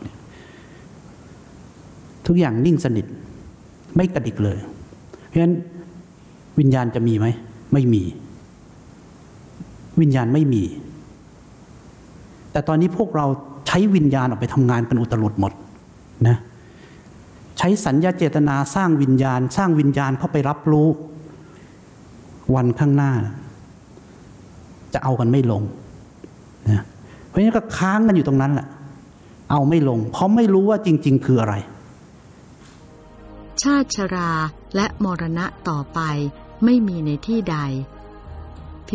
[2.28, 3.06] ทุกอย่างนิ่งสนิท
[3.96, 4.58] ไม่กระดิกเลย
[5.28, 5.54] เพราะฉะนั้น
[6.60, 7.28] วิญญาณจะมีไหม
[7.74, 8.04] ไม่มี
[10.02, 10.64] วิญญาณไม่มี
[12.52, 13.26] แต่ตอนนี้พวกเรา
[13.68, 15.54] ใช้วิญญาณออกไปทำงานกันอุตลุดหมด
[16.28, 16.38] นะ
[17.58, 20.88] ใช้สัญญาเจตนาสร้างวิญญาณ สร้างวิญญาณเข้าไปรับรู้
[22.56, 23.14] วันข้างหน้า
[24.94, 25.64] จะเอากันไม่ลง
[26.70, 26.82] นะ
[27.28, 28.68] เพราะฉะนั้นก็ค้างกันอยู่ตรงนั้นแหละ
[29.52, 31.56] เอาไม่ลง เพราะไม่รู้ว่าจริง ๆ คืออะไร
[33.64, 34.32] ชาติชรา
[34.76, 36.00] และมรณะต่อไป
[36.66, 37.58] ไม่มีในที่ใด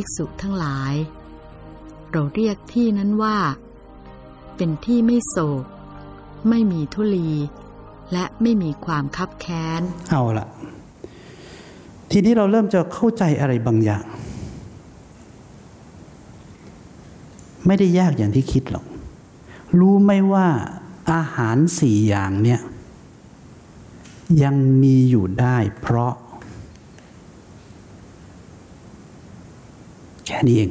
[0.01, 0.95] ภิกษุทั้งหลาย
[2.13, 3.39] เราเรียกที่นั้นว่า
[4.57, 5.65] เป็นที่ไม่โศก
[6.49, 7.31] ไม่มีทุลี
[8.13, 10.47] และไม่มีความคับแค้น เอาละ
[12.11, 14.05] ทีนี้เราเริ่มจะเข้าใจอะไรบางอย่าง
[17.67, 18.85] ไม่ได้ยากอย่างที่คิดหรอก
[19.79, 20.47] รู้ไหมว่า
[21.13, 22.61] อาหารสี่อย่างเนี่ย
[24.43, 26.15] ยังมีอยู่ได้เพราะ
[30.29, 30.71] แค่นี้เอง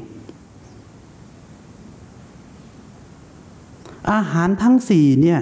[4.12, 5.40] อาหารทั้งสี่เนี่ย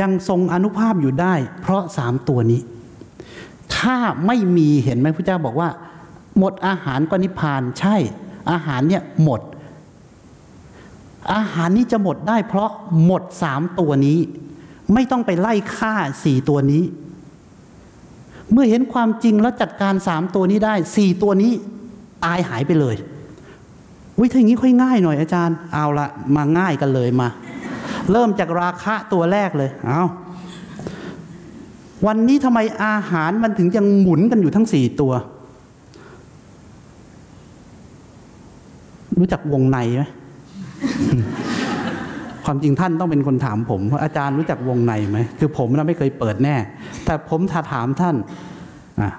[0.00, 2.60] ยังทรงอนุภาพอยู่ได้ เพราะสามตัวนี้
[3.76, 3.96] ถ้า
[4.26, 5.70] ไม่มีเห็นไหมพระเจ้าบอกว่า
[6.38, 7.96] หมดอาหารก็นิพพานใช่
[8.50, 9.40] อาหารเนี่ยหมด
[11.34, 12.70] อาหารนี้จะหมดได้ เพราะ
[13.04, 14.18] หมดสามตัวนี้
[14.92, 15.94] ไม่ต้องไปไล่ฆ่า
[16.24, 16.84] สี่ตัวนี้
[18.52, 21.52] เมื่อเห็นความจริงแล้วจัดการสามตัวนี้ได้สี่ตัวนี้
[22.24, 22.96] ตายหายไปเลย
[24.22, 27.28] วิธีนี้ค่อยง่ายหน่อยอาจารย์ เอาละมาง่ายกันเลยมา
[28.12, 30.02] เริ่มจากราคะตัวแรกเลย เอา
[32.06, 35.12] วันนี้ทำไมอาหารมันถึงยังหมุนกันอยู่ทั้งสี่ตัว
[39.18, 40.04] รู้จักวงในไหม
[42.44, 46.56] ความจริงท่านต้องเป็นคนถามผมว่าอาจารย์รู้จักวงในไหมคือผมนะไม่เคยเปิดแน่
[47.04, 48.16] แต่ผมถ้าถามท่าน
[49.00, 49.10] อะ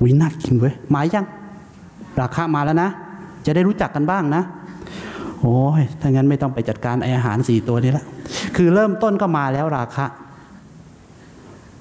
[0.00, 1.26] อ้ยน่ากินเว้ยหมายยัง
[2.20, 2.90] ราคามาแล้วนะ
[3.46, 4.42] จะได้รู้จักกันบ้างนะ
[5.40, 8.04] โอ้ยถ้างั้นไม่ต้องไปจัดการไออาหารสี่ตัวนี้ละ
[8.56, 10.06] คือเริ่มต้นก็มาแล้วราคะ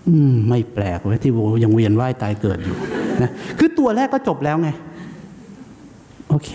[0.08, 1.32] อืมไม่แปลกเว้ยที่
[1.64, 2.76] ยังเวียนว่ายตายเกิดอยู่
[3.22, 4.70] นะคือตัวแรกก็จบแล้วไง
[6.30, 6.50] โอเค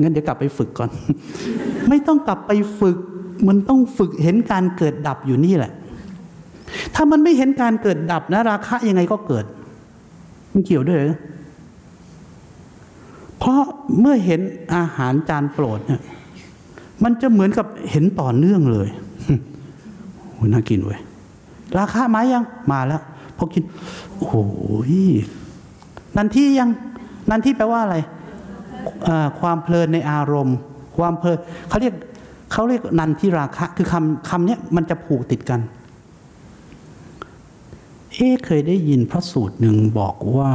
[0.00, 0.90] งั้นเดี๋ยวกลับไปฝึกก่อน
[1.88, 2.98] ไม่ต้องกลับไปฝึก
[3.48, 5.72] มันต้องฝึกเห็นการเกิดดับอยู่นี่แหละ
[6.94, 9.44] ถ้ามันไม่เห็นการเกิดดับนะ ราคะยังไงก็เกิด
[10.58, 11.00] มันเกี่ยวด้วย
[13.38, 13.62] เพราะ
[14.00, 14.40] เมื่อเห็น
[14.74, 16.02] อาหารจานโปรดเนี่ย
[17.02, 18.88] มันจะเหมือนกับเห็นต่อเนื่องเลย
[20.30, 21.00] โอ้น่ากินเว้ย
[21.78, 23.02] ราคาไหมยัง มาแล้ว
[23.36, 23.62] พอกิน
[24.14, 24.34] โอ้โห
[26.16, 26.68] นันที่ยัง
[27.30, 27.96] นันที่แปลว่าอะไร
[29.40, 30.56] ความเพลินในอารมณ์
[30.96, 31.94] ความเพลินเขาเรียก
[32.52, 35.60] เขาเรียกนันทิราคะ คือคำคำนี้มันจะผูกติดกัน
[38.18, 40.52] เอ๊เคยได้ยินพระสูตรหนึ่งบอกว่า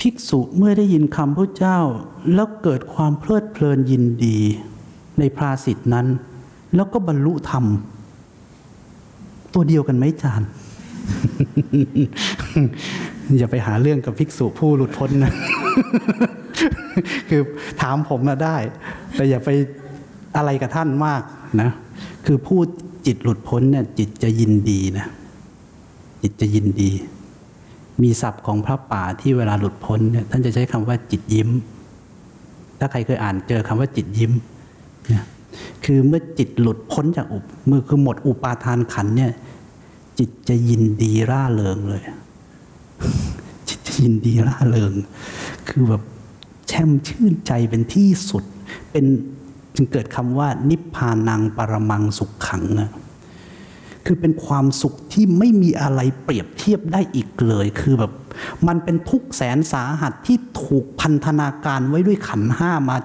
[0.00, 1.78] ภิกษุเมื่อได้ยินคำพระเจ้า
[2.34, 4.38] แล้วเกิดความเพลิดเพลินยินดี
[5.18, 6.06] ในภราสิทธินั้น
[6.74, 7.64] แล้วก็บรรลุธรรม
[9.54, 10.42] ตัวเดียวกันไหมจาน
[13.38, 15.32] อย่าไปหาเรื่องกับภิกษุผู้หลุดพ้นนะ
[17.28, 17.42] คือ
[17.80, 18.56] ถามผมนะได้
[19.14, 19.50] แต่อย่าไป
[20.36, 21.22] อะไรกับท่านมาก
[21.60, 21.70] นะ
[22.24, 22.66] คือพูด
[23.06, 25.06] จิตหลุดพ้นเนี่ยจิตจะยินดีนะ
[26.22, 26.90] จิตจะยินดี
[28.02, 31.48] มีศัพท์ของพระป่าที่เวลาหลุดพ้นเนี่ยท่านจะใช้คำว่าจิตยิ้ม
[32.78, 34.32] ถ้าใครเคยอ่านเจอคำว่าจิตยิ้ม
[35.08, 35.24] เนี่ย
[35.84, 39.32] คือเมื่อจิตหลุดพ้นจากอุปเมื่อคือหมดอุปาทานขันเนี่ย
[40.18, 42.02] จิตจะยินดีร่าเริงเลย
[43.68, 44.92] จิตจะยินดีร่าเริง
[45.68, 46.02] คือแบบ
[46.68, 48.44] แช่มชื่นใจเป็นที่สุด
[48.90, 49.04] เป็น
[49.74, 52.90] จึงเกิดคำว่า นิพพานังปรมังสุขขังนะ
[54.06, 58.12] คือเป็นความสุขที่ไม่มีอะไรเปรียบเทียบได้อีกเลย คือแบบ
[58.66, 62.96] มันเป็นทุกแสนสาหัสที่ถูกพันธนาการไว้ด้วยขันห้ามา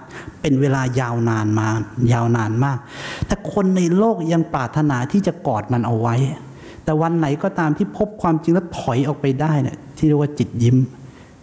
[0.42, 1.68] เป็นเวลายาวนานมา
[2.14, 2.78] ยาวนานมาก
[3.28, 6.16] แต่คนในโลกยังปรารถนาที่จะกอดมันเอาไว้
[6.84, 10.78] แต่วันไหนก็ตามที่พบความจริงแล้วถอยออกไปได้เนี่ยที่เรียกว่าจิตยิ้ม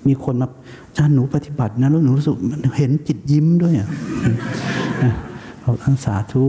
[0.07, 0.49] มีคนมา
[0.87, 2.35] อาจารย์หนูปฏิบัตินะแล้วหนูรู้สึก
[2.79, 3.89] เห็นจิตยิ้มด้วยอะ
[5.65, 6.45] บอกทั้งสาธุ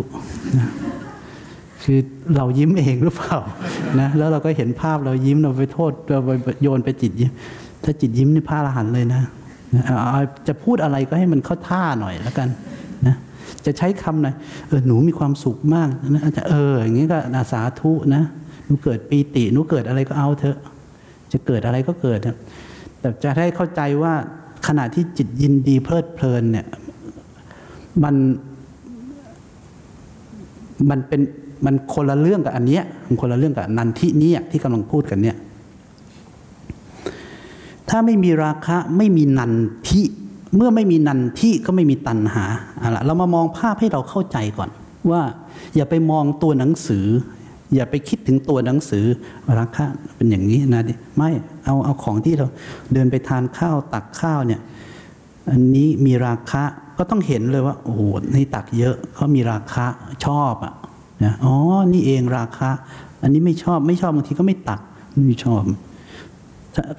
[0.58, 0.68] นะ
[1.84, 2.00] คือ
[2.36, 3.38] เรายิ้มเองหรือเปล่า
[4.00, 7.32] นะแล้วเราก็เห็นภาพเรายิ้มเราไปโทษเราไปโยนไปจิตยิ้ม
[7.84, 9.22] ถ้าจิตยิ้มนี่พระอรหันต์เลยนะ
[10.48, 12.48] จะพูดอะไรก็ให้มันเข้าท่าหน่อยแล้วกัน
[13.08, 13.16] นะ
[13.66, 14.36] จะใช้คำหน่อย
[14.68, 18.24] เออหนูมีความสุขมากนะอาจจะเอออย่างนี้ก็อาสาธุนะ
[18.66, 20.58] หนูเกิดปีติหนูเกิดอะไรก็เอาเถอะ
[21.32, 22.36] จะเกิดอะไรก็เกิดนะ
[23.00, 24.14] แต่จะให้เข้าใจว่า
[24.68, 26.66] ขณะที่จิตยินดีเพลิดเพลินเนี่ย
[28.04, 28.16] มัน
[30.90, 31.22] มันเป็น
[31.66, 35.38] มันคนละเรื่องกับอันเนี้ยมันคนละเรื่องกับนันทิเนี่ยที่กำลังพูดกันเนี่ย
[37.90, 39.54] ถ้าไม่มีราคะไม่มีนัน
[39.88, 40.02] ทิ
[40.56, 42.46] เมื่อไม่มีนันทิก็ไม่มีตัณหา
[42.82, 44.70] อาละเรามามองภาพให้เราเข้าใจก่อน
[45.12, 45.22] ว่า
[45.76, 47.06] อย่าไปมองตัวหนังสือ
[47.76, 49.06] อย่าไปคิดถึงตัวหนังสือ
[49.60, 51.30] ราคะเป็นอย่างนี้นะดิไม่
[51.66, 52.48] เอาเอาของที่เรา
[52.94, 54.62] เดินไปทานข้าวตักข้าวเนี่ย
[55.52, 56.64] อันนี้มีราคะ
[56.98, 58.02] ก็ต้องเห็นเลยว่าโอ้โห
[58.36, 59.86] นี่ตักเยอะเขามีราคะ
[60.26, 60.74] ชอบอะ
[61.24, 61.54] นะอ๋อ
[61.94, 62.70] นี่เองราคะ
[63.24, 64.82] อันนี้ไม่ชอบไม่ชอบบางทีก็ไม่ตัก
[65.28, 65.62] ไม่ชอบ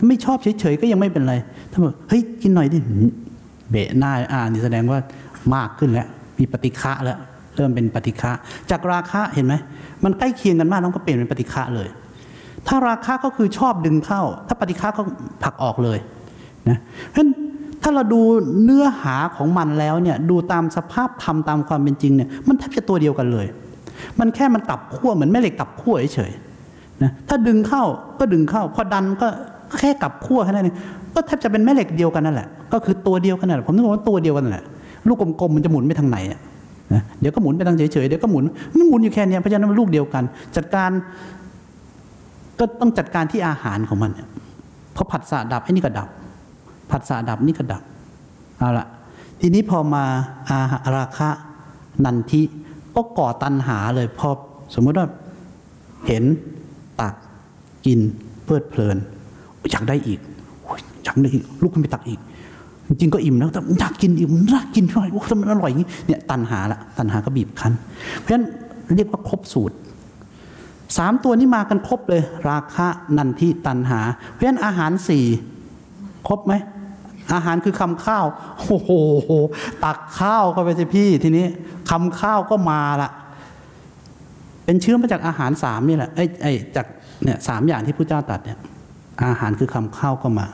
[0.09, 1.35] ไม่ชอบเฉยๆก็ยังไม่เป็นไร
[1.73, 2.79] ถ้าบอกเฮ้ยกินหน่อยดิ
[3.71, 4.99] เบะหน้าอ่านนี่แสดงว่า
[5.55, 6.07] มากขึ้นแล้ว
[6.39, 7.19] มีปฏิฆะแล้ว
[7.57, 8.33] เริ่มเป็นปฏิฆะ
[8.71, 9.55] จากราคะเห็นไหม
[10.05, 11.89] มันใกล้เคียงกันมากน้องก็เปลี่ยนเป็นปฏิฆะเลย
[12.67, 15.03] ถ้าราคะก็คือชอบดึงเข้า ถ้าปฏิฆะก็
[15.43, 15.99] ผลักออกเลย
[16.69, 16.79] นะ
[17.11, 17.29] เพราะฉะนั้น
[17.83, 18.21] ถ้าเราดู
[18.65, 23.47] เนื้อหาของมันแล้วเนี่ยดูตามสภาพธรรมตามความเป็นจริงเนี่ยมันแทบจะตัวเดียวกันเลย
[24.21, 27.85] มันแค่มันกลับขั้วเหมือนแม่เหล็กกลับขั้วเฉยๆนะถ้าดึงเข้า
[28.19, 29.29] ก็ดึงเข้าพอดันก็
[29.79, 30.77] แค่กลับขั้วแค่นั้นเอง
[31.15, 34.65] ก็แทบจะเป็นแม่เหล็กเดียวกันนั่นแหละ ก็คือตัวเดียวกันนั่นแหละผมนึกว่าตัวเดียวกันแหละ
[35.09, 36.41] ลูกกลมๆมันจะหมุนไปทางไหนนะ
[37.21, 40.25] เดี๋ยวก็หมุนไปทางเฉยๆเดี๋ยวก็หมุนมันหมุนอยู่แค่นี้เพราะฉะนั้นมันลูกเดียวกัน
[40.57, 40.91] จัดการ
[42.59, 44.27] ก็ต้องจัดการที่อาหารของมันเนี่ย
[44.97, 46.09] พอผัสสะดับไอ้นี่ก็ดับ
[46.91, 47.83] ผัสสะดับนี่ก็ดับ
[48.59, 48.87] เอาละ
[49.41, 50.05] ทีนี้พอมา
[50.49, 51.29] อาราคะ
[52.05, 52.43] นันทิ
[52.97, 54.29] ก็ก่อตัณหาเลยพอ
[54.75, 55.07] สมมติว่า
[56.07, 56.25] เห็น
[57.01, 57.15] ตัก
[57.87, 57.99] กิน
[58.45, 58.97] เพลิดเพลิน
[59.71, 60.21] อยากได้อีก
[61.05, 62.21] อยากได้อีกลูกขึ้นไปตักอีก
[63.01, 67.73] จริงก็อิ่มแล้วแต่อยากกินอีกมันน่ากกินหน่อยโอ้ทำไมอร่อยอย่างนี้เนี่ยตัณหาละตัณหาก็บีบคั้น
[68.19, 68.45] เพราะฉะนั้น
[68.97, 69.77] เรียกว่าครบสูตร
[70.97, 75.25] สามตัวนี้มากันครบเลย ราคะนันทิตันหา เพราะฉะนั้นอาหารสี่
[76.29, 76.53] ครบไหม
[77.35, 78.25] อาหารคือคำข้าว
[78.59, 78.91] โอ้โห
[79.85, 81.47] ตักข้าวเข้าไปสิพี่ทีนี้
[81.91, 83.11] คำข้าวก็มาละ
[84.65, 86.87] เป็นเชื้อมาจากอาหารสามนี่แหละไอ้ไอ้จาก
[87.25, 88.59] เนี่ยสามอย่างที่พระเจ้าตัดเนี่ย
[89.25, 90.47] อาหารคือคำข้าวก็มา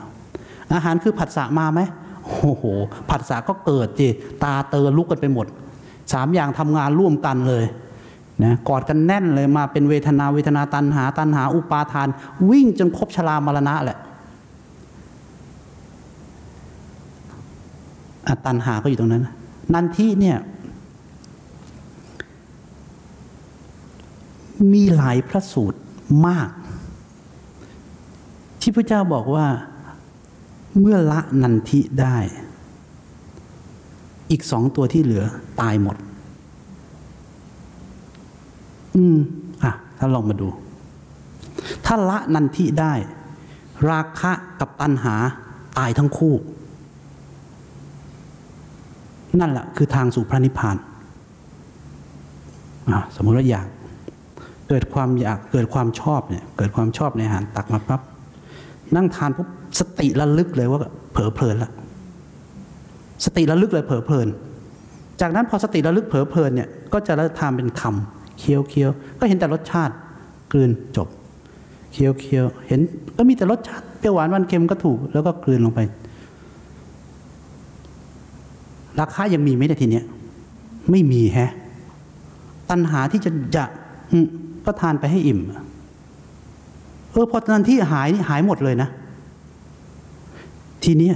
[0.73, 1.81] อาหารคือผัสสะมาไหม
[2.25, 2.63] โอ้โห
[3.09, 4.07] ผัสสะก็เกิดจี
[4.43, 5.47] ตาเตอลุกกันไปหมด
[6.13, 7.65] สามอย่างทำงานร่วมกันเลย
[8.43, 12.07] นะกอดกันแน่นเลยมาเป็นเวทนาเวทนาตันหาตันหาอุปาทาน
[12.49, 13.97] วิ่งจนครบชรามรณะแหละ
[18.14, 18.14] อะ
[18.45, 19.23] ตันหาก็อยู่ตรงนั้น
[19.73, 20.37] นันทิเนี่ย
[24.73, 25.79] มีหลายพระสูตร
[26.27, 26.49] มาก
[28.61, 29.47] ที่พระเจ้าบอกว่า
[30.79, 32.17] เมื่อละนันทิได้
[34.31, 35.23] อีกสองตัวที่เหลือ
[35.61, 35.97] ตายหมด
[38.95, 39.17] อืม
[39.63, 40.47] อะ ถ้าลองมาดู
[41.85, 42.93] ถ้าละนันทิได้
[43.89, 45.15] ราคะกับตัณหา
[45.77, 46.35] ตายทั้งคู่
[49.41, 50.77] นั่นแหละคือทางสู่พระนิพพาน
[53.15, 53.67] สมมติว่าอยาก
[54.69, 58.01] เกิดความอยากเกิดความชอบเนี่ยเกิดความชอบในอาหารตักมาปั๊บ
[58.95, 59.47] นั่งทานปุ๊บ
[59.79, 60.79] สติระลึกเลยว่า
[61.11, 61.71] เผลอเพลินละ
[63.25, 64.27] สติระลึกเลยเผลอเพลิน
[65.21, 69.93] จากนั้นพอสติระลึกเผลอเพลินเนี่ยก็จะระทานเป็นคำเคี้ยวเคี้ยวก็เห็นแต่รสชาติ
[70.51, 71.07] กลืนจบ
[71.93, 72.79] เคี้ยวเคี้ยวเห็น
[73.17, 75.79] ก็มีแต่รสชาติเปรี้ยวหวานมันเค็มก็ถูก แล้วก็กลืนลงไป
[78.99, 80.05] ราคายังมีไหมในทีเนี้ย
[80.91, 81.51] ไม่มีแฮะ
[82.69, 83.63] ตัณหาที่จะจะ
[84.65, 85.39] ก็ทานไปให้อิ่ม
[87.11, 88.89] เออพอตอนที่หายนี่หายหมดเลยนะ
[90.83, 91.15] ทีเนี้ย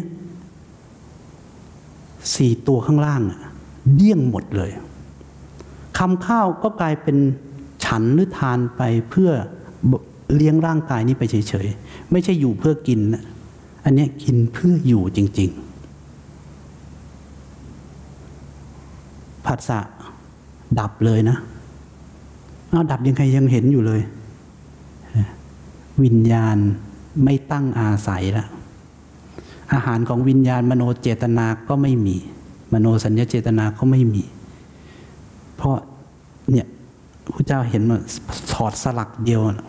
[2.36, 3.40] สี่ตัวข้างล่างอะ
[3.96, 4.72] เดี้ยงหมดเลย
[5.98, 7.18] คำข้าวก็กลายเป็น
[7.86, 9.32] ฉันหรือทานไปเพื่อ
[10.36, 13.24] เลี้ยงร่างกายนี้ไปเฉยๆ ไม่ใช่อยู่เพื่อกินนะ
[13.86, 15.69] อันนี้กินเพื่ออยู่จริง ๆ
[19.46, 19.80] ผัสสะ
[20.80, 21.38] ดับเลยนะ
[22.70, 24.02] เอาดับยังไงยังเห็นอยู่เลย
[26.04, 26.58] วิญญาณ
[27.24, 28.48] ไม่ตั้งอาศัยแล้ว
[29.74, 32.18] อาหารของวิญญาณมโนเจตนาก็ไม่มี
[32.74, 34.24] มโนสัญญาเจตนาก็ไม่มี
[35.56, 35.76] เพราะ
[36.52, 36.68] เนี่ย
[37.34, 38.00] พระเจ้าเห็นว่า
[38.54, 39.68] ถอดสลักเดียวนะ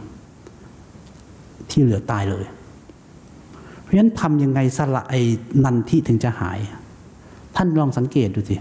[1.70, 2.44] ที่เหลือตายเลย
[3.80, 5.20] เพราะฉะนั้นทำยังไงสละไอ้
[5.64, 6.58] นันที่ถึงจะหาย
[7.56, 8.56] ท่านลองสังเกตดูสิ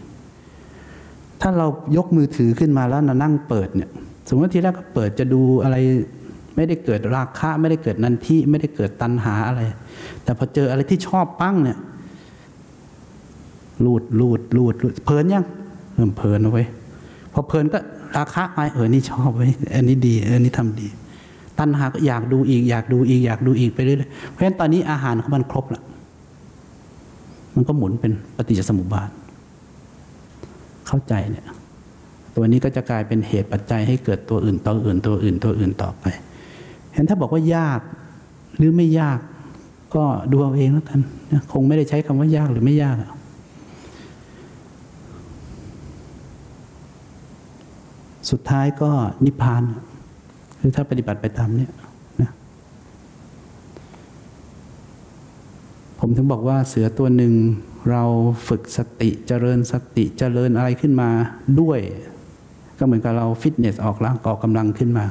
[1.42, 1.68] ถ้าเรา
[1.98, 3.90] ยกมือถือขึ้นมาแล้วเรานั่งเปิดเนี่ย
[4.28, 5.78] สมมติทีแรกก็เปิดจะดูอะไร
[6.56, 9.62] ไม่ได้เกิดราคะไม่ได้เกิดนันทิไม่ได้เกิดตัณหาอะไร
[10.24, 11.78] แต่พอเจออะไรที่ชอบปั้งเนี่ย
[13.86, 15.46] ลูดลูดลูดลูดเพลินยัง
[15.96, 16.64] เริ่มเพลินเอาไว้
[17.34, 17.80] พอเพลินก็
[18.18, 20.88] ราคะไปเออนี่ชอบไว้อันนี้ดีเออนี่ทำดี
[21.60, 25.82] ตัณหาก็อยากดูอีก อยากดูอีก อยากดูอีกไปเรื่อยๆเพราะฉะนั้นตอนนี้อาหารของมันครบละ
[27.56, 29.10] มันก็หมุนเป็นปฏิจจสมุปบาท
[30.90, 31.46] เข้าใจเนี่ย
[32.36, 36.06] ตัวนี้ก็จะกลายเป็นเหตุปัจจัยให้เกิดตัวอื่นตัวอื่นตัวอื่นตัวอื่นต่อไป
[36.94, 37.80] เห็นถ้าบอกว่ายาก
[38.58, 39.20] หรือไม่ยาก
[39.96, 41.00] ก็ดูเอาเองแล้วกัน
[41.52, 42.98] คงไม่ได้ใช้คำว่ายากหรือไม่ยาก
[48.30, 48.92] สุดท้ายก็
[49.26, 49.64] นิพพาน
[50.60, 51.72] คือถ้าปฏิบัติไปตามเนี้ย
[52.22, 52.32] นะ
[56.00, 57.34] ผมถึงบอกว่าเสือตัวหนึ่ง
[57.90, 58.04] เรา
[58.48, 61.10] ฝึกสติเจริญสติเจริญอะไรขึ้นมา
[61.62, 61.80] ด้วย
[62.78, 65.06] ก็เหมือนกับเราฟิตเนสออกร่างออกกำลังขึ้นมา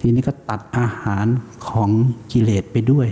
[0.00, 1.26] ทีนี้ก็ตัดอาหาร
[1.68, 1.90] ของ
[2.32, 3.08] กิเลสไปด้วย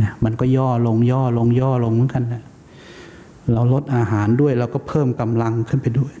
[0.00, 2.42] นะมันก็ย่อลงย่อลงย่อลงเหมือนกันนะ
[3.52, 6.12] เราลดอาหารด้วยเราก็เพิ่มกำลังขึ้นไปด้วย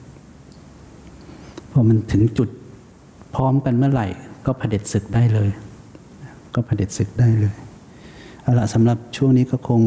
[1.70, 2.48] พอมันถึงจุด
[3.34, 4.06] พร้อมกันเมื่อไหร่
[4.46, 5.50] ก็เผด็จศึกได้เลย
[6.54, 7.54] ก็เผด็จศึกได้เลย
[8.42, 9.82] เอาละสำหรับช่วงนี้ก็คง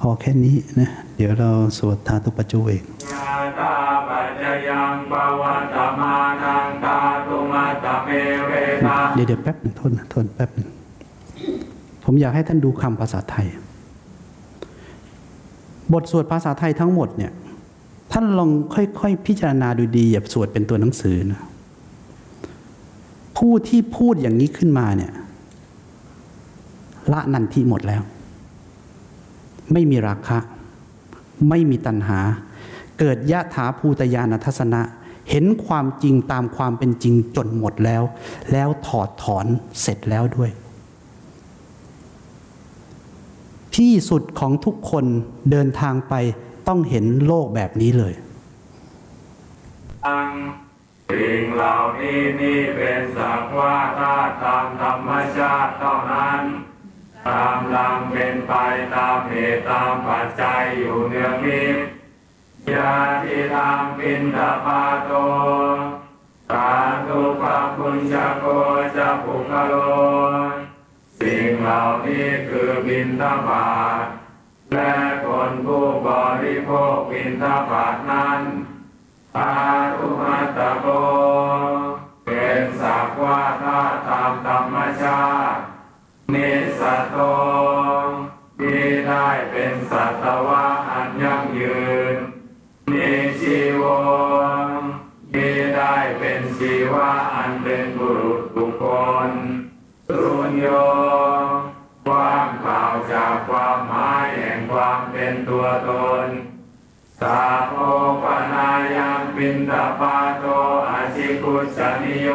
[0.00, 2.82] พอแค่นี้นะเดี๋ยวเราสวดทาตุปจจุเอก
[3.12, 3.72] ยาตา
[4.08, 8.08] ปัจจยังปวัตตมานังตาตุมาตเม
[8.46, 8.52] เว
[8.86, 10.68] นะเดี๋ยวเดี๋ยวแป๊บหนึงโทษนะโทษแป๊บหนึง
[12.04, 13.46] ผมอยากให้ท่านดูคำภาษาไทย
[15.92, 17.32] บทสวดภาษาไทยทั้งหมดเนี่ย
[18.12, 21.40] ท่านลองค่อยๆ พิจารณาดูดีอย่าสวดเป็นตัวหนังสือนะ
[23.36, 25.12] ผู้ที่พูดอย่างนี้ขึ้นมาเนี่ย
[27.12, 28.02] ละนันทิหมดแล้ว
[29.72, 30.38] ไม่มีราคะ
[31.48, 32.20] ไม่มีตัณหา
[32.98, 34.82] เกิดยะถาภูตยานทัศนะ
[35.30, 38.02] เห็นความจริงตามความเป็นจริงจนหมดแล้ว
[38.52, 39.46] แล้วถอดถอน
[39.80, 40.50] เสร็จแล้วด้วย
[43.76, 45.04] ที่สุดของทุกคน
[45.50, 46.14] เดินทางไป
[46.68, 48.14] ต้องเห็นโลกแบบนี้เลย
[50.06, 50.30] อัง
[51.10, 56.40] สิ่งเหล่านี้นี่เป็นสักว่าธาตุตามธรรมชาติเท่านั้น
[57.26, 58.52] ตามลังเป็นไป
[58.94, 61.78] ตามเหตุตามปัจจัยอยู่เนืองนิด
[62.72, 65.10] ยาที่ทางปินทปาโต
[66.50, 66.68] สา
[67.08, 68.44] ธุปะปุญจโก
[68.96, 69.74] จะปุคโล
[71.20, 73.70] สิ่งเหล่านี้คือบินทบา
[74.02, 74.04] ท
[74.74, 76.08] และคนผู้บ
[76.44, 78.40] ริโภคบินทบาทนั้น
[79.36, 79.52] อา
[79.98, 80.86] ตุมัตตโก
[96.96, 98.84] วะอันเป็นบุรุษบุคค
[99.28, 99.30] ล
[100.20, 100.66] รุญโย
[102.08, 102.82] ว่างเปล่า
[103.12, 105.90] จากความหมายแห่งความเป็นตัวต
[106.24, 106.26] น
[107.20, 107.74] สาโภ
[108.22, 110.44] ปนายังปินตาปาโต
[110.88, 112.28] อาชิคุชนิโย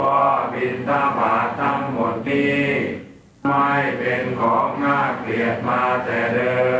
[0.00, 0.18] ก็
[0.52, 2.64] บินตาบาทั้งหมดนี้
[3.46, 6.58] ไม่เป็นของน่าเกลียดมาแต่เดิ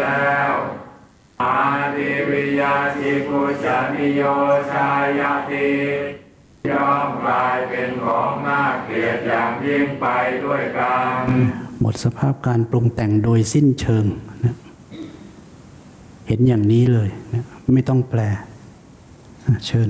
[0.00, 0.52] แล้ว
[1.42, 1.58] อา
[1.96, 4.22] ดิวิยาชิคุชนิโย
[4.70, 4.88] ชา
[5.20, 5.70] ยาติ
[6.68, 10.06] ย่อมกลายเป็นของน่าเกลียดอย่างยิ่งไป
[10.44, 11.22] ด้วยกัน
[11.80, 14.04] หมดสภาพการปรุงแต่งโดยสิ้นเชิง
[14.44, 14.56] นะ
[16.26, 17.44] เห็นอย่างนี้เลยนะ
[17.74, 18.20] ไม่ต้องแปล
[19.66, 19.88] เชิญ